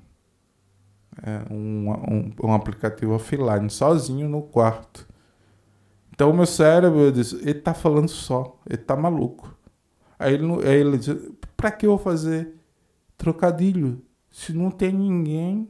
É 1.23 1.53
um, 1.53 1.91
um, 1.91 2.33
um, 2.43 2.53
aplicativo 2.53 3.15
offline, 3.15 3.71
sozinho 3.71 4.29
no 4.29 4.43
quarto. 4.43 5.09
Então 6.13 6.31
o 6.31 6.35
meu 6.35 6.47
cérebro 6.47 7.11
diz, 7.13 7.33
ele 7.33 7.55
tá 7.55 7.73
falando 7.73 8.09
só, 8.09 8.61
ele 8.69 8.79
tá 8.79 8.97
maluco. 8.97 9.57
Aí 10.19 10.35
ele, 10.35 10.47
aí 10.67 10.81
ele 10.81 10.99
pra 11.57 11.71
que 11.71 11.87
eu 11.87 11.91
vou 11.91 11.99
fazer 11.99 12.55
trocadilho 13.17 14.03
se 14.31 14.53
não 14.53 14.71
tem 14.71 14.93
ninguém 14.93 15.69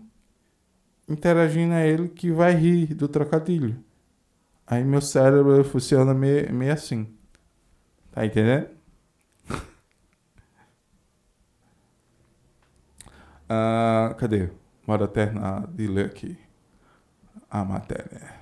interagindo 1.09 1.75
a 1.75 1.87
ele 1.87 2.09
que 2.09 2.33
vai 2.33 2.55
rir 2.55 2.95
do 2.95 3.07
trocadilho? 3.07 3.77
Aí 4.67 4.83
meu 4.83 5.01
cérebro 5.01 5.63
funciona 5.65 6.13
meio, 6.13 6.53
meio 6.53 6.73
assim. 6.73 7.07
Tá 8.11 8.27
entendendo? 8.27 8.76
Ah, 13.49 14.15
cadê? 14.19 14.49
Bora 14.87 15.07
terminar 15.07 15.67
de 15.69 15.87
ler 15.87 16.07
aqui 16.07 16.37
a 17.51 17.65
matéria. 17.65 18.35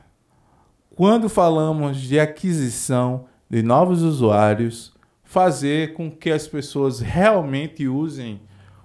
Quando 0.95 1.29
falamos 1.29 1.99
de 1.99 2.21
aquisição 2.21 3.27
de 3.49 3.63
novos 3.63 4.03
usuários, 4.03 4.95
fazer 5.23 5.95
com 5.95 6.11
que 6.11 6.31
as 6.31 6.47
pessoas 6.47 7.01
realmente 7.01 7.89
usem 7.89 8.41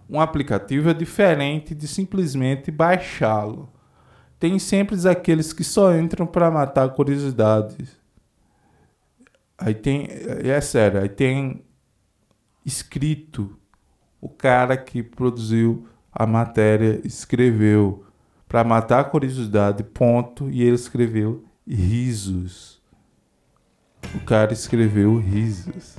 um 0.09 0.19
aplicativo 0.19 0.89
é 0.89 0.93
diferente 0.93 1.75
de 1.75 1.87
simplesmente 1.87 2.71
baixá-lo. 2.71 3.69
Tem 4.39 4.57
sempre 4.57 4.95
aqueles 5.07 5.53
que 5.53 5.63
só 5.63 5.95
entram 5.95 6.25
para 6.25 6.49
matar 6.49 6.89
curiosidades. 6.89 7.99
Aí 9.57 9.75
tem, 9.75 10.07
é 10.43 10.59
sério, 10.61 11.01
aí 11.01 11.09
tem 11.09 11.63
escrito 12.65 13.57
o 14.21 14.29
cara 14.29 14.75
que 14.77 15.03
produziu 15.03 15.87
a 16.11 16.25
matéria 16.25 17.01
escreveu 17.03 18.05
para 18.47 18.63
matar 18.63 19.01
a 19.01 19.03
curiosidade, 19.03 19.83
ponto, 19.83 20.49
e 20.49 20.63
ele 20.63 20.75
escreveu 20.75 21.43
risos. 21.67 22.81
O 24.15 24.19
cara 24.21 24.51
escreveu 24.53 25.17
risos. 25.17 25.97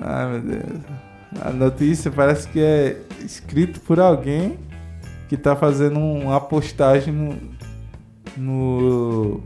Ai 0.00 0.30
meu 0.30 0.40
Deus. 0.40 0.82
A 1.40 1.50
notícia 1.50 2.10
parece 2.10 2.48
que 2.48 2.60
é 2.60 3.00
escrito 3.20 3.80
por 3.80 4.00
alguém 4.00 4.58
que 5.28 5.36
tá 5.36 5.54
fazendo 5.54 6.00
uma 6.00 6.40
postagem 6.40 7.12
no, 7.12 7.38
no 8.36 9.42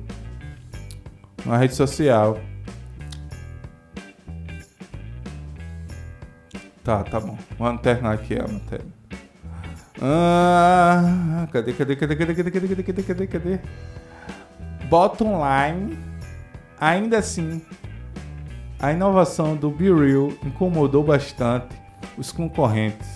na 1.44 1.56
rede 1.56 1.74
social. 1.74 2.38
Tá, 6.84 7.04
tá 7.04 7.20
bom. 7.20 7.38
Vamos 7.58 7.80
terminar 7.82 8.14
aqui 8.14 8.34
a 8.34 8.46
matéria. 8.48 8.86
Ah, 10.00 11.46
cadê, 11.52 11.72
cadê, 11.72 11.94
cadê, 11.94 12.16
cadê, 12.16 12.34
cadê, 12.34 12.50
cadê, 12.50 12.68
cadê, 12.68 12.82
cadê, 12.82 13.02
cadê, 13.02 13.26
cadê? 13.26 13.58
Bottom 14.88 15.40
line, 15.44 15.96
ainda 16.80 17.18
assim, 17.18 17.62
a 18.80 18.92
inovação 18.92 19.54
do 19.54 19.70
BeReal 19.70 20.32
incomodou 20.44 21.04
bastante 21.04 21.68
os 22.18 22.32
concorrentes. 22.32 23.08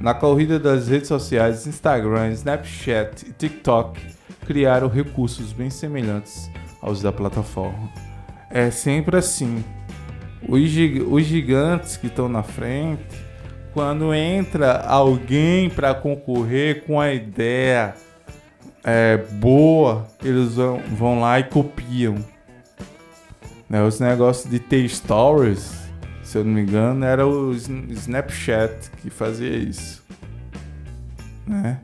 Na 0.00 0.12
corrida 0.12 0.60
das 0.60 0.88
redes 0.88 1.08
sociais, 1.08 1.66
Instagram, 1.66 2.30
Snapchat 2.32 3.26
e 3.26 3.32
TikTok 3.32 3.98
criaram 4.46 4.86
recursos 4.86 5.52
bem 5.52 5.70
semelhantes 5.70 6.50
aos 6.82 7.00
da 7.00 7.10
plataforma. 7.10 7.90
É 8.50 8.70
sempre 8.70 9.16
assim. 9.16 9.64
Os, 10.46 10.60
os 11.10 11.24
gigantes 11.24 11.96
que 11.96 12.06
estão 12.06 12.28
na 12.28 12.42
frente, 12.42 13.02
quando 13.72 14.12
entra 14.14 14.80
alguém 14.80 15.70
para 15.70 15.94
concorrer 15.94 16.84
com 16.84 17.00
a 17.00 17.12
ideia 17.12 17.94
é, 18.84 19.16
boa, 19.16 20.06
eles 20.22 20.54
vão, 20.54 20.80
vão 20.96 21.20
lá 21.20 21.38
e 21.40 21.44
copiam. 21.44 22.16
Né, 23.68 23.82
os 23.82 24.00
negócios 24.00 24.50
de 24.50 24.58
ter 24.58 24.88
stories, 24.88 25.76
se 26.22 26.38
eu 26.38 26.44
não 26.44 26.52
me 26.52 26.62
engano, 26.62 27.04
era 27.04 27.26
o 27.26 27.52
Snapchat 27.52 28.90
que 29.02 29.10
fazia 29.10 29.54
isso. 29.54 30.02
Né? 31.46 31.78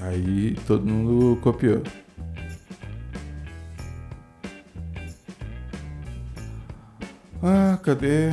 Aí 0.00 0.56
todo 0.66 0.86
mundo 0.86 1.40
copiou. 1.40 1.82
Ah, 7.46 7.78
cadê? 7.82 8.30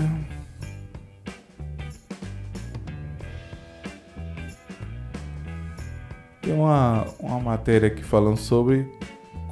Tem 6.41 6.53
uma, 6.53 7.05
uma 7.19 7.37
matéria 7.41 7.89
aqui 7.89 8.01
falando 8.01 8.37
sobre 8.37 8.89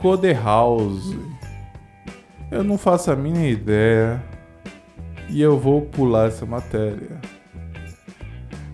Code 0.01 0.31
House. 0.31 1.13
Eu 2.49 2.63
não 2.63 2.77
faço 2.77 3.11
a 3.11 3.17
mínima 3.17 3.47
ideia. 3.47 4.23
E 5.27 5.41
eu 5.41 5.59
vou 5.59 5.81
pular 5.81 6.29
essa 6.29 6.45
matéria. 6.45 7.19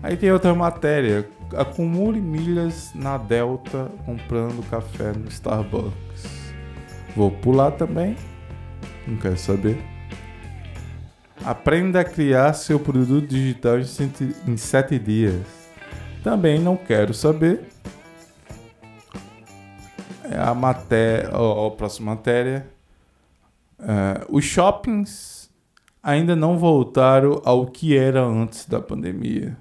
Aí 0.04 0.16
tem 0.16 0.30
outra 0.30 0.54
matéria. 0.54 1.28
Acumule 1.56 2.20
milhas 2.20 2.92
na 2.94 3.18
Delta 3.18 3.90
comprando 4.04 4.64
café 4.70 5.12
no 5.12 5.26
Starbucks. 5.26 6.52
Vou 7.16 7.32
pular 7.32 7.72
também. 7.72 8.16
Não 9.04 9.16
quero 9.16 9.36
saber. 9.36 9.95
Aprenda 11.46 12.00
a 12.00 12.04
criar 12.04 12.54
seu 12.54 12.80
produto 12.80 13.28
digital 13.28 13.76
em 13.78 14.56
7 14.56 14.98
dias. 14.98 15.46
Também 16.20 16.58
não 16.58 16.76
quero 16.76 17.14
saber. 17.14 17.68
É 20.24 20.36
a 20.36 20.52
matéria, 20.52 21.28
a 21.28 21.70
próxima 21.70 22.16
matéria. 22.16 22.66
É, 23.78 24.26
os 24.28 24.44
shoppings 24.44 25.48
ainda 26.02 26.34
não 26.34 26.58
voltaram 26.58 27.40
ao 27.44 27.66
que 27.66 27.96
era 27.96 28.24
antes 28.24 28.66
da 28.66 28.80
pandemia. 28.80 29.56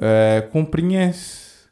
É, 0.00 0.48
comprinhas. 0.52 1.68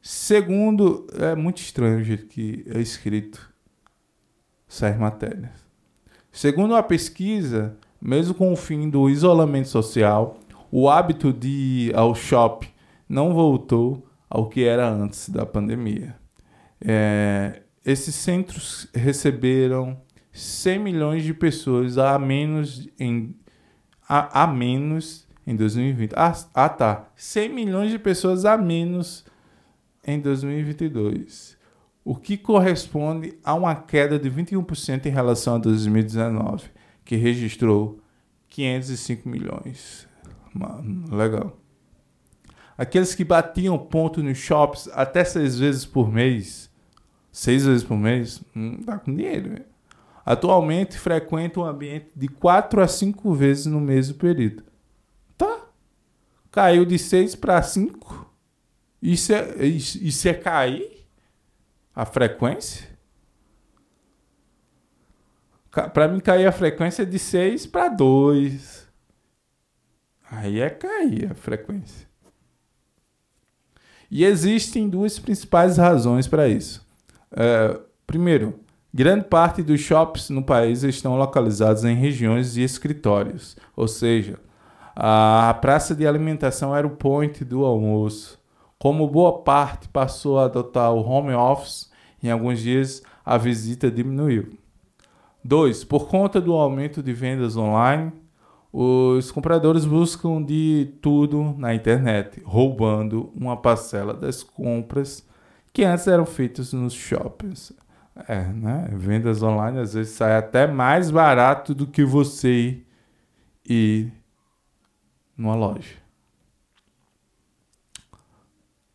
Segundo, 0.00 1.06
é 1.20 1.34
muito 1.34 1.58
estranho 1.58 1.98
o 1.98 2.02
jeito 2.02 2.28
que 2.28 2.64
é 2.74 2.80
escrito 2.80 3.52
essas 4.66 4.96
matérias. 4.96 5.65
Segundo 6.36 6.76
a 6.76 6.82
pesquisa, 6.82 7.78
mesmo 7.98 8.34
com 8.34 8.52
o 8.52 8.56
fim 8.56 8.90
do 8.90 9.08
isolamento 9.08 9.68
social, 9.68 10.38
o 10.70 10.86
hábito 10.86 11.32
de 11.32 11.48
ir 11.48 11.96
ao 11.96 12.14
shopping 12.14 12.68
não 13.08 13.32
voltou 13.32 14.06
ao 14.28 14.46
que 14.46 14.62
era 14.62 14.86
antes 14.86 15.30
da 15.30 15.46
pandemia. 15.46 16.14
É, 16.78 17.62
esses 17.82 18.14
centros 18.14 18.86
receberam 18.94 19.98
100 20.30 20.78
milhões 20.78 21.24
de 21.24 21.32
pessoas 21.32 21.96
a 21.96 22.18
menos 22.18 22.86
em, 23.00 23.34
a, 24.06 24.42
a 24.42 24.46
menos 24.46 25.26
em 25.46 25.56
2020. 25.56 26.12
Ah, 26.14 26.36
ah, 26.52 26.68
tá. 26.68 27.08
100 27.16 27.48
milhões 27.48 27.90
de 27.90 27.98
pessoas 27.98 28.44
a 28.44 28.58
menos 28.58 29.24
em 30.06 30.20
2022 30.20 31.55
o 32.06 32.14
que 32.14 32.36
corresponde 32.36 33.36
a 33.42 33.52
uma 33.52 33.74
queda 33.74 34.16
de 34.16 34.30
21% 34.30 35.06
em 35.06 35.10
relação 35.10 35.56
a 35.56 35.58
2019, 35.58 36.70
que 37.04 37.16
registrou 37.16 37.98
505 38.48 39.28
milhões. 39.28 40.06
Mano, 40.54 41.12
legal. 41.16 41.58
Aqueles 42.78 43.12
que 43.12 43.24
batiam 43.24 43.76
ponto 43.76 44.22
nos 44.22 44.38
shops 44.38 44.88
até 44.92 45.24
seis 45.24 45.58
vezes 45.58 45.84
por 45.84 46.08
mês, 46.08 46.70
seis 47.32 47.66
vezes 47.66 47.82
por 47.82 47.96
mês, 47.96 48.40
não 48.54 48.78
dá 48.82 49.00
com 49.00 49.12
dinheiro. 49.12 49.64
Atualmente 50.24 50.96
frequentam 50.96 51.64
um 51.64 51.66
ambiente 51.66 52.10
de 52.14 52.28
quatro 52.28 52.80
a 52.80 52.86
cinco 52.86 53.34
vezes 53.34 53.66
no 53.66 53.80
mesmo 53.80 54.14
período. 54.14 54.62
Tá? 55.36 55.60
Caiu 56.52 56.84
de 56.84 57.00
seis 57.00 57.34
para 57.34 57.60
cinco. 57.62 58.32
Isso 59.02 59.32
é, 59.32 59.66
isso, 59.66 59.98
isso 60.00 60.28
é 60.28 60.34
cair? 60.34 60.95
A 61.96 62.04
frequência. 62.04 62.86
Para 65.70 66.08
mim 66.08 66.20
cair 66.20 66.46
a 66.46 66.52
frequência 66.52 67.06
de 67.06 67.18
6 67.18 67.66
para 67.66 67.88
2. 67.88 68.86
Aí 70.30 70.60
é 70.60 70.68
cair 70.68 71.32
a 71.32 71.34
frequência. 71.34 72.06
E 74.10 74.24
existem 74.24 74.88
duas 74.88 75.18
principais 75.18 75.78
razões 75.78 76.28
para 76.28 76.46
isso. 76.46 76.86
É, 77.32 77.78
primeiro, 78.06 78.60
grande 78.92 79.24
parte 79.24 79.62
dos 79.62 79.80
shops 79.80 80.30
no 80.30 80.42
país 80.42 80.82
estão 80.82 81.16
localizados 81.16 81.84
em 81.84 81.94
regiões 81.94 82.54
de 82.54 82.62
escritórios, 82.62 83.56
ou 83.74 83.88
seja, 83.88 84.38
a 84.94 85.52
praça 85.60 85.94
de 85.94 86.06
alimentação 86.06 86.74
era 86.74 86.86
o 86.86 86.96
point 86.96 87.44
do 87.44 87.64
almoço. 87.64 88.35
Como 88.78 89.08
boa 89.08 89.42
parte 89.42 89.88
passou 89.88 90.38
a 90.38 90.44
adotar 90.44 90.92
o 90.92 91.00
home 91.00 91.32
office, 91.32 91.90
em 92.22 92.30
alguns 92.30 92.60
dias 92.60 93.02
a 93.24 93.36
visita 93.38 93.90
diminuiu. 93.90 94.58
2. 95.42 95.84
Por 95.84 96.08
conta 96.08 96.40
do 96.40 96.52
aumento 96.52 97.02
de 97.02 97.12
vendas 97.12 97.56
online, 97.56 98.12
os 98.72 99.30
compradores 99.30 99.84
buscam 99.84 100.42
de 100.42 100.92
tudo 101.00 101.54
na 101.56 101.74
internet, 101.74 102.42
roubando 102.44 103.32
uma 103.34 103.56
parcela 103.56 104.12
das 104.12 104.42
compras 104.42 105.26
que 105.72 105.84
antes 105.84 106.06
eram 106.06 106.26
feitas 106.26 106.72
nos 106.72 106.92
shoppings. 106.92 107.72
É, 108.28 108.44
né? 108.44 108.88
Vendas 108.92 109.42
online 109.42 109.78
às 109.78 109.94
vezes 109.94 110.14
sai 110.14 110.36
até 110.36 110.66
mais 110.66 111.10
barato 111.10 111.74
do 111.74 111.86
que 111.86 112.04
você 112.04 112.80
ir, 113.68 114.12
numa 115.36 115.54
loja. 115.54 116.05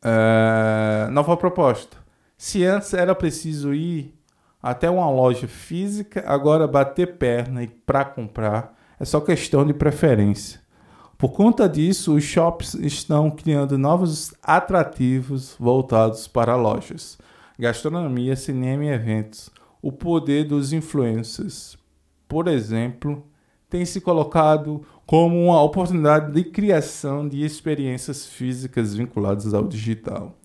É, 0.03 1.07
nova 1.11 1.37
proposta. 1.37 1.97
Se 2.37 2.65
antes 2.65 2.93
era 2.93 3.13
preciso 3.13 3.73
ir 3.73 4.13
até 4.61 4.89
uma 4.89 5.09
loja 5.09 5.47
física, 5.47 6.23
agora 6.25 6.67
bater 6.67 7.17
perna 7.17 7.63
e 7.63 7.67
para 7.67 8.05
comprar 8.05 8.75
é 8.99 9.05
só 9.05 9.19
questão 9.19 9.65
de 9.65 9.73
preferência. 9.73 10.61
Por 11.17 11.33
conta 11.33 11.69
disso, 11.69 12.15
os 12.15 12.23
shops 12.23 12.73
estão 12.73 13.29
criando 13.29 13.77
novos 13.77 14.33
atrativos 14.41 15.55
voltados 15.59 16.27
para 16.27 16.55
lojas, 16.55 17.17
gastronomia, 17.59 18.35
cinema 18.35 18.85
e 18.85 18.89
eventos. 18.89 19.51
O 19.83 19.91
poder 19.91 20.45
dos 20.45 20.73
influencers, 20.73 21.77
por 22.27 22.47
exemplo, 22.47 23.23
tem 23.69 23.85
se 23.85 24.01
colocado 24.01 24.83
como 25.11 25.47
uma 25.47 25.61
oportunidade 25.61 26.31
de 26.31 26.41
criação 26.41 27.27
de 27.27 27.43
experiências 27.43 28.25
físicas 28.25 28.95
vinculadas 28.95 29.53
ao 29.53 29.67
digital. 29.67 30.39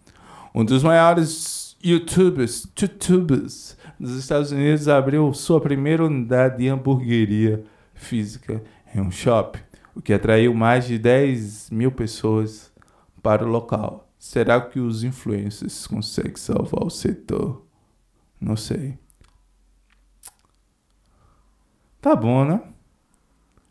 Um 0.52 0.64
dos 0.64 0.82
maiores 0.82 1.76
YouTubers, 1.80 2.66
dos 2.66 4.16
Estados 4.16 4.50
Unidos 4.50 4.88
abriu 4.88 5.32
sua 5.32 5.60
primeira 5.60 6.04
unidade 6.04 6.58
de 6.58 6.68
hamburgueria 6.68 7.62
física 7.94 8.60
em 8.92 9.00
um 9.00 9.08
shopping, 9.08 9.60
o 9.94 10.02
que 10.02 10.12
atraiu 10.12 10.52
mais 10.52 10.84
de 10.84 10.98
10 10.98 11.70
mil 11.70 11.92
pessoas 11.92 12.72
para 13.22 13.44
o 13.44 13.48
local. 13.48 14.10
Será 14.18 14.60
que 14.60 14.80
os 14.80 15.04
influencers 15.04 15.86
conseguem 15.86 16.34
salvar 16.34 16.84
o 16.84 16.90
setor? 16.90 17.64
Não 18.40 18.56
sei. 18.56 18.98
Tá 22.00 22.16
bom, 22.16 22.44
né? 22.44 22.60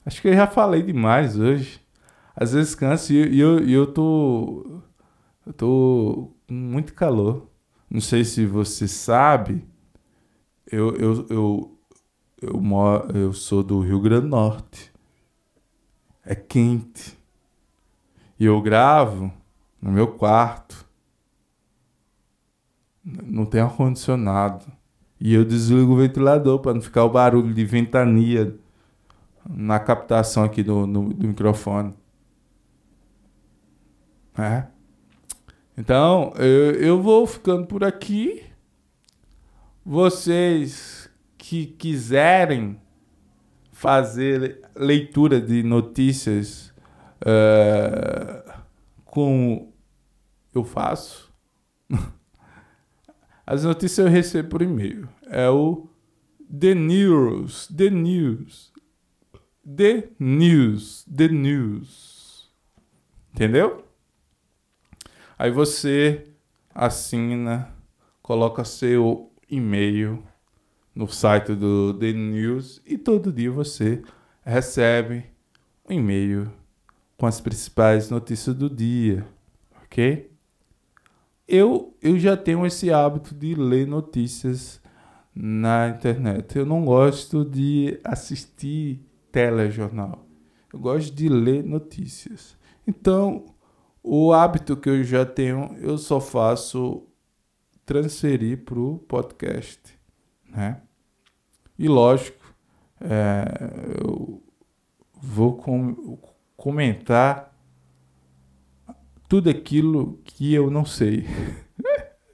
Acho 0.05 0.21
que 0.21 0.27
eu 0.27 0.33
já 0.33 0.45
falei 0.45 0.83
demais 0.83 1.37
hoje. 1.39 1.81
Às 2.35 2.53
vezes 2.53 2.75
canso 2.75 3.11
e 3.13 3.39
eu, 3.39 3.59
eu, 3.59 3.69
eu 3.69 3.87
tô. 3.87 4.81
Eu 5.45 5.53
tô 5.53 6.31
com 6.47 6.53
muito 6.53 6.93
calor. 6.93 7.49
Não 7.89 8.01
sei 8.01 8.23
se 8.23 8.45
você 8.45 8.87
sabe. 8.87 9.65
Eu, 10.71 10.95
eu, 10.95 11.25
eu, 11.29 11.79
eu, 12.41 12.59
moro, 12.59 13.15
eu 13.17 13.33
sou 13.33 13.63
do 13.63 13.79
Rio 13.79 13.99
Grande 14.01 14.23
do 14.23 14.29
Norte. 14.29 14.91
É 16.23 16.35
quente. 16.35 17.17
E 18.39 18.45
eu 18.45 18.61
gravo 18.61 19.31
no 19.81 19.91
meu 19.91 20.07
quarto. 20.07 20.85
Não 23.03 23.45
tem 23.45 23.61
ar-condicionado. 23.61 24.65
E 25.19 25.33
eu 25.33 25.45
desligo 25.45 25.93
o 25.93 25.97
ventilador 25.97 26.59
para 26.59 26.73
não 26.73 26.81
ficar 26.81 27.05
o 27.05 27.09
barulho 27.09 27.53
de 27.53 27.63
ventania 27.63 28.59
na 29.49 29.79
captação 29.79 30.43
aqui 30.43 30.63
do, 30.63 30.87
no, 30.87 31.13
do 31.13 31.27
microfone. 31.27 31.93
É. 34.37 34.65
Então, 35.77 36.33
eu, 36.37 36.71
eu 36.73 37.01
vou 37.01 37.25
ficando 37.27 37.65
por 37.67 37.83
aqui. 37.83 38.43
Vocês 39.85 41.09
que 41.37 41.67
quiserem 41.67 42.79
fazer 43.71 44.61
leitura 44.75 45.39
de 45.39 45.61
notícias 45.61 46.73
uh, 47.21 48.51
como 49.03 49.73
eu 50.53 50.63
faço, 50.63 51.31
as 53.45 53.63
notícias 53.63 54.05
eu 54.05 54.11
recebo 54.11 54.49
por 54.49 54.61
e-mail. 54.61 55.07
É 55.27 55.49
o 55.49 55.87
The 56.59 56.73
News, 56.73 57.67
The 57.67 57.89
News, 57.89 58.73
The 59.65 60.09
News. 60.19 61.05
The 61.05 61.27
News. 61.27 62.51
Entendeu? 63.33 63.83
Aí 65.37 65.49
você 65.49 66.27
assina, 66.73 67.73
coloca 68.21 68.63
seu 68.63 69.31
e-mail 69.49 70.23
no 70.93 71.07
site 71.07 71.55
do 71.55 71.93
The 71.93 72.13
News 72.13 72.81
e 72.85 72.97
todo 72.97 73.33
dia 73.33 73.51
você 73.51 74.01
recebe 74.45 75.25
um 75.89 75.93
e-mail 75.93 76.51
com 77.17 77.25
as 77.25 77.41
principais 77.41 78.09
notícias 78.09 78.55
do 78.55 78.69
dia, 78.69 79.25
ok? 79.83 80.31
Eu, 81.47 81.95
eu 82.01 82.19
já 82.19 82.37
tenho 82.37 82.65
esse 82.65 82.91
hábito 82.91 83.33
de 83.33 83.55
ler 83.55 83.87
notícias 83.87 84.81
na 85.33 85.89
internet. 85.89 86.57
Eu 86.57 86.65
não 86.65 86.85
gosto 86.85 87.43
de 87.43 87.99
assistir 88.03 89.05
telejornal. 89.35 90.25
Eu 90.71 90.79
gosto 90.79 91.13
de 91.13 91.27
ler 91.27 91.61
notícias. 91.61 92.57
Então, 92.87 93.43
o 94.01 94.31
hábito 94.31 94.77
que 94.77 94.87
eu 94.87 95.03
já 95.03 95.25
tenho, 95.25 95.75
eu 95.81 95.97
só 95.97 96.21
faço 96.21 97.05
transferir 97.85 98.63
para 98.63 98.79
o 98.79 98.97
podcast, 98.99 99.81
né? 100.49 100.81
E 101.77 101.89
lógico, 101.89 102.55
é, 103.01 103.45
eu 104.01 104.41
vou 105.21 105.57
com, 105.57 106.17
comentar 106.55 107.53
tudo 109.27 109.49
aquilo 109.49 110.17
que 110.23 110.53
eu 110.53 110.71
não 110.71 110.85
sei. 110.85 111.25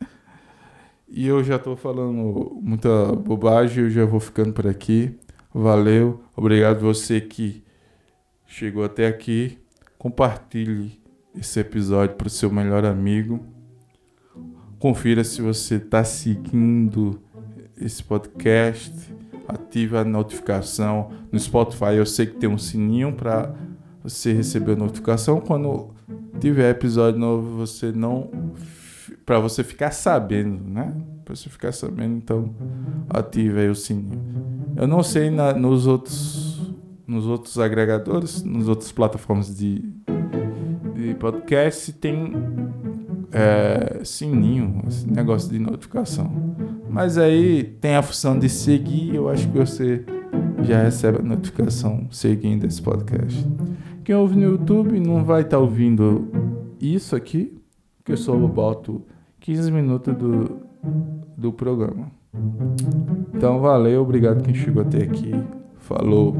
e 1.09 1.25
eu 1.25 1.43
já 1.43 1.55
estou 1.55 1.75
falando 1.75 2.59
muita 2.61 3.07
bobagem, 3.15 3.85
eu 3.85 3.89
já 3.89 4.05
vou 4.05 4.19
ficando 4.19 4.53
por 4.53 4.67
aqui. 4.67 5.19
Valeu, 5.53 6.23
obrigado 6.33 6.79
você 6.79 7.19
que 7.19 7.61
chegou 8.47 8.85
até 8.85 9.05
aqui. 9.05 9.57
Compartilhe 9.97 10.97
esse 11.35 11.59
episódio 11.59 12.15
para 12.15 12.27
o 12.27 12.29
seu 12.29 12.49
melhor 12.49 12.85
amigo. 12.85 13.45
Confira 14.79 15.25
se 15.25 15.41
você 15.41 15.75
está 15.75 16.05
seguindo 16.05 17.21
esse 17.75 18.01
podcast. 18.01 18.93
Ative 19.45 19.97
a 19.97 20.05
notificação 20.05 21.11
no 21.29 21.37
Spotify. 21.37 21.95
Eu 21.97 22.05
sei 22.05 22.27
que 22.27 22.37
tem 22.37 22.49
um 22.49 22.57
sininho 22.57 23.11
para 23.11 23.53
você 24.01 24.31
receber 24.31 24.71
a 24.71 24.77
notificação 24.77 25.41
quando 25.41 25.93
tiver 26.39 26.69
episódio 26.69 27.19
novo. 27.19 27.57
Você 27.57 27.91
não 27.91 28.31
para 29.25 29.37
você 29.37 29.65
ficar 29.65 29.91
sabendo, 29.91 30.63
né? 30.63 30.95
Para 31.31 31.37
você 31.37 31.49
ficar 31.49 31.71
sabendo, 31.71 32.17
então 32.17 32.53
ative 33.09 33.61
aí 33.61 33.69
o 33.69 33.75
sininho. 33.75 34.21
Eu 34.75 34.85
não 34.85 35.01
sei 35.01 35.29
na, 35.29 35.53
nos 35.53 35.87
outros 35.87 36.75
nos 37.07 37.25
outros 37.25 37.57
agregadores, 37.57 38.43
nos 38.43 38.67
outras 38.67 38.91
plataformas 38.91 39.55
de, 39.55 39.81
de 40.93 41.15
podcast 41.15 41.85
se 41.85 41.93
tem 41.93 42.33
é, 43.31 44.03
sininho, 44.03 44.83
esse 44.89 45.09
negócio 45.09 45.49
de 45.49 45.57
notificação. 45.57 46.29
Mas 46.89 47.17
aí 47.17 47.63
tem 47.79 47.95
a 47.95 48.01
função 48.01 48.37
de 48.37 48.49
seguir, 48.49 49.15
eu 49.15 49.29
acho 49.29 49.47
que 49.49 49.57
você 49.57 50.03
já 50.63 50.83
recebe 50.83 51.19
a 51.19 51.23
notificação 51.23 52.09
seguindo 52.11 52.65
esse 52.65 52.81
podcast. 52.81 53.47
Quem 54.03 54.15
ouve 54.15 54.35
no 54.35 54.43
YouTube 54.43 54.99
não 54.99 55.23
vai 55.23 55.43
estar 55.43 55.55
tá 55.55 55.63
ouvindo 55.63 56.29
isso 56.81 57.15
aqui, 57.15 57.57
porque 57.99 58.11
eu 58.11 58.17
só 58.17 58.35
boto 58.35 59.05
15 59.39 59.71
minutos 59.71 60.13
do, 60.13 60.70
do 61.37 61.51
programa. 61.51 62.11
Então 63.33 63.59
valeu, 63.59 64.01
obrigado 64.01 64.43
quem 64.43 64.53
chegou 64.53 64.81
até 64.81 65.03
aqui. 65.03 65.31
Falou. 65.77 66.35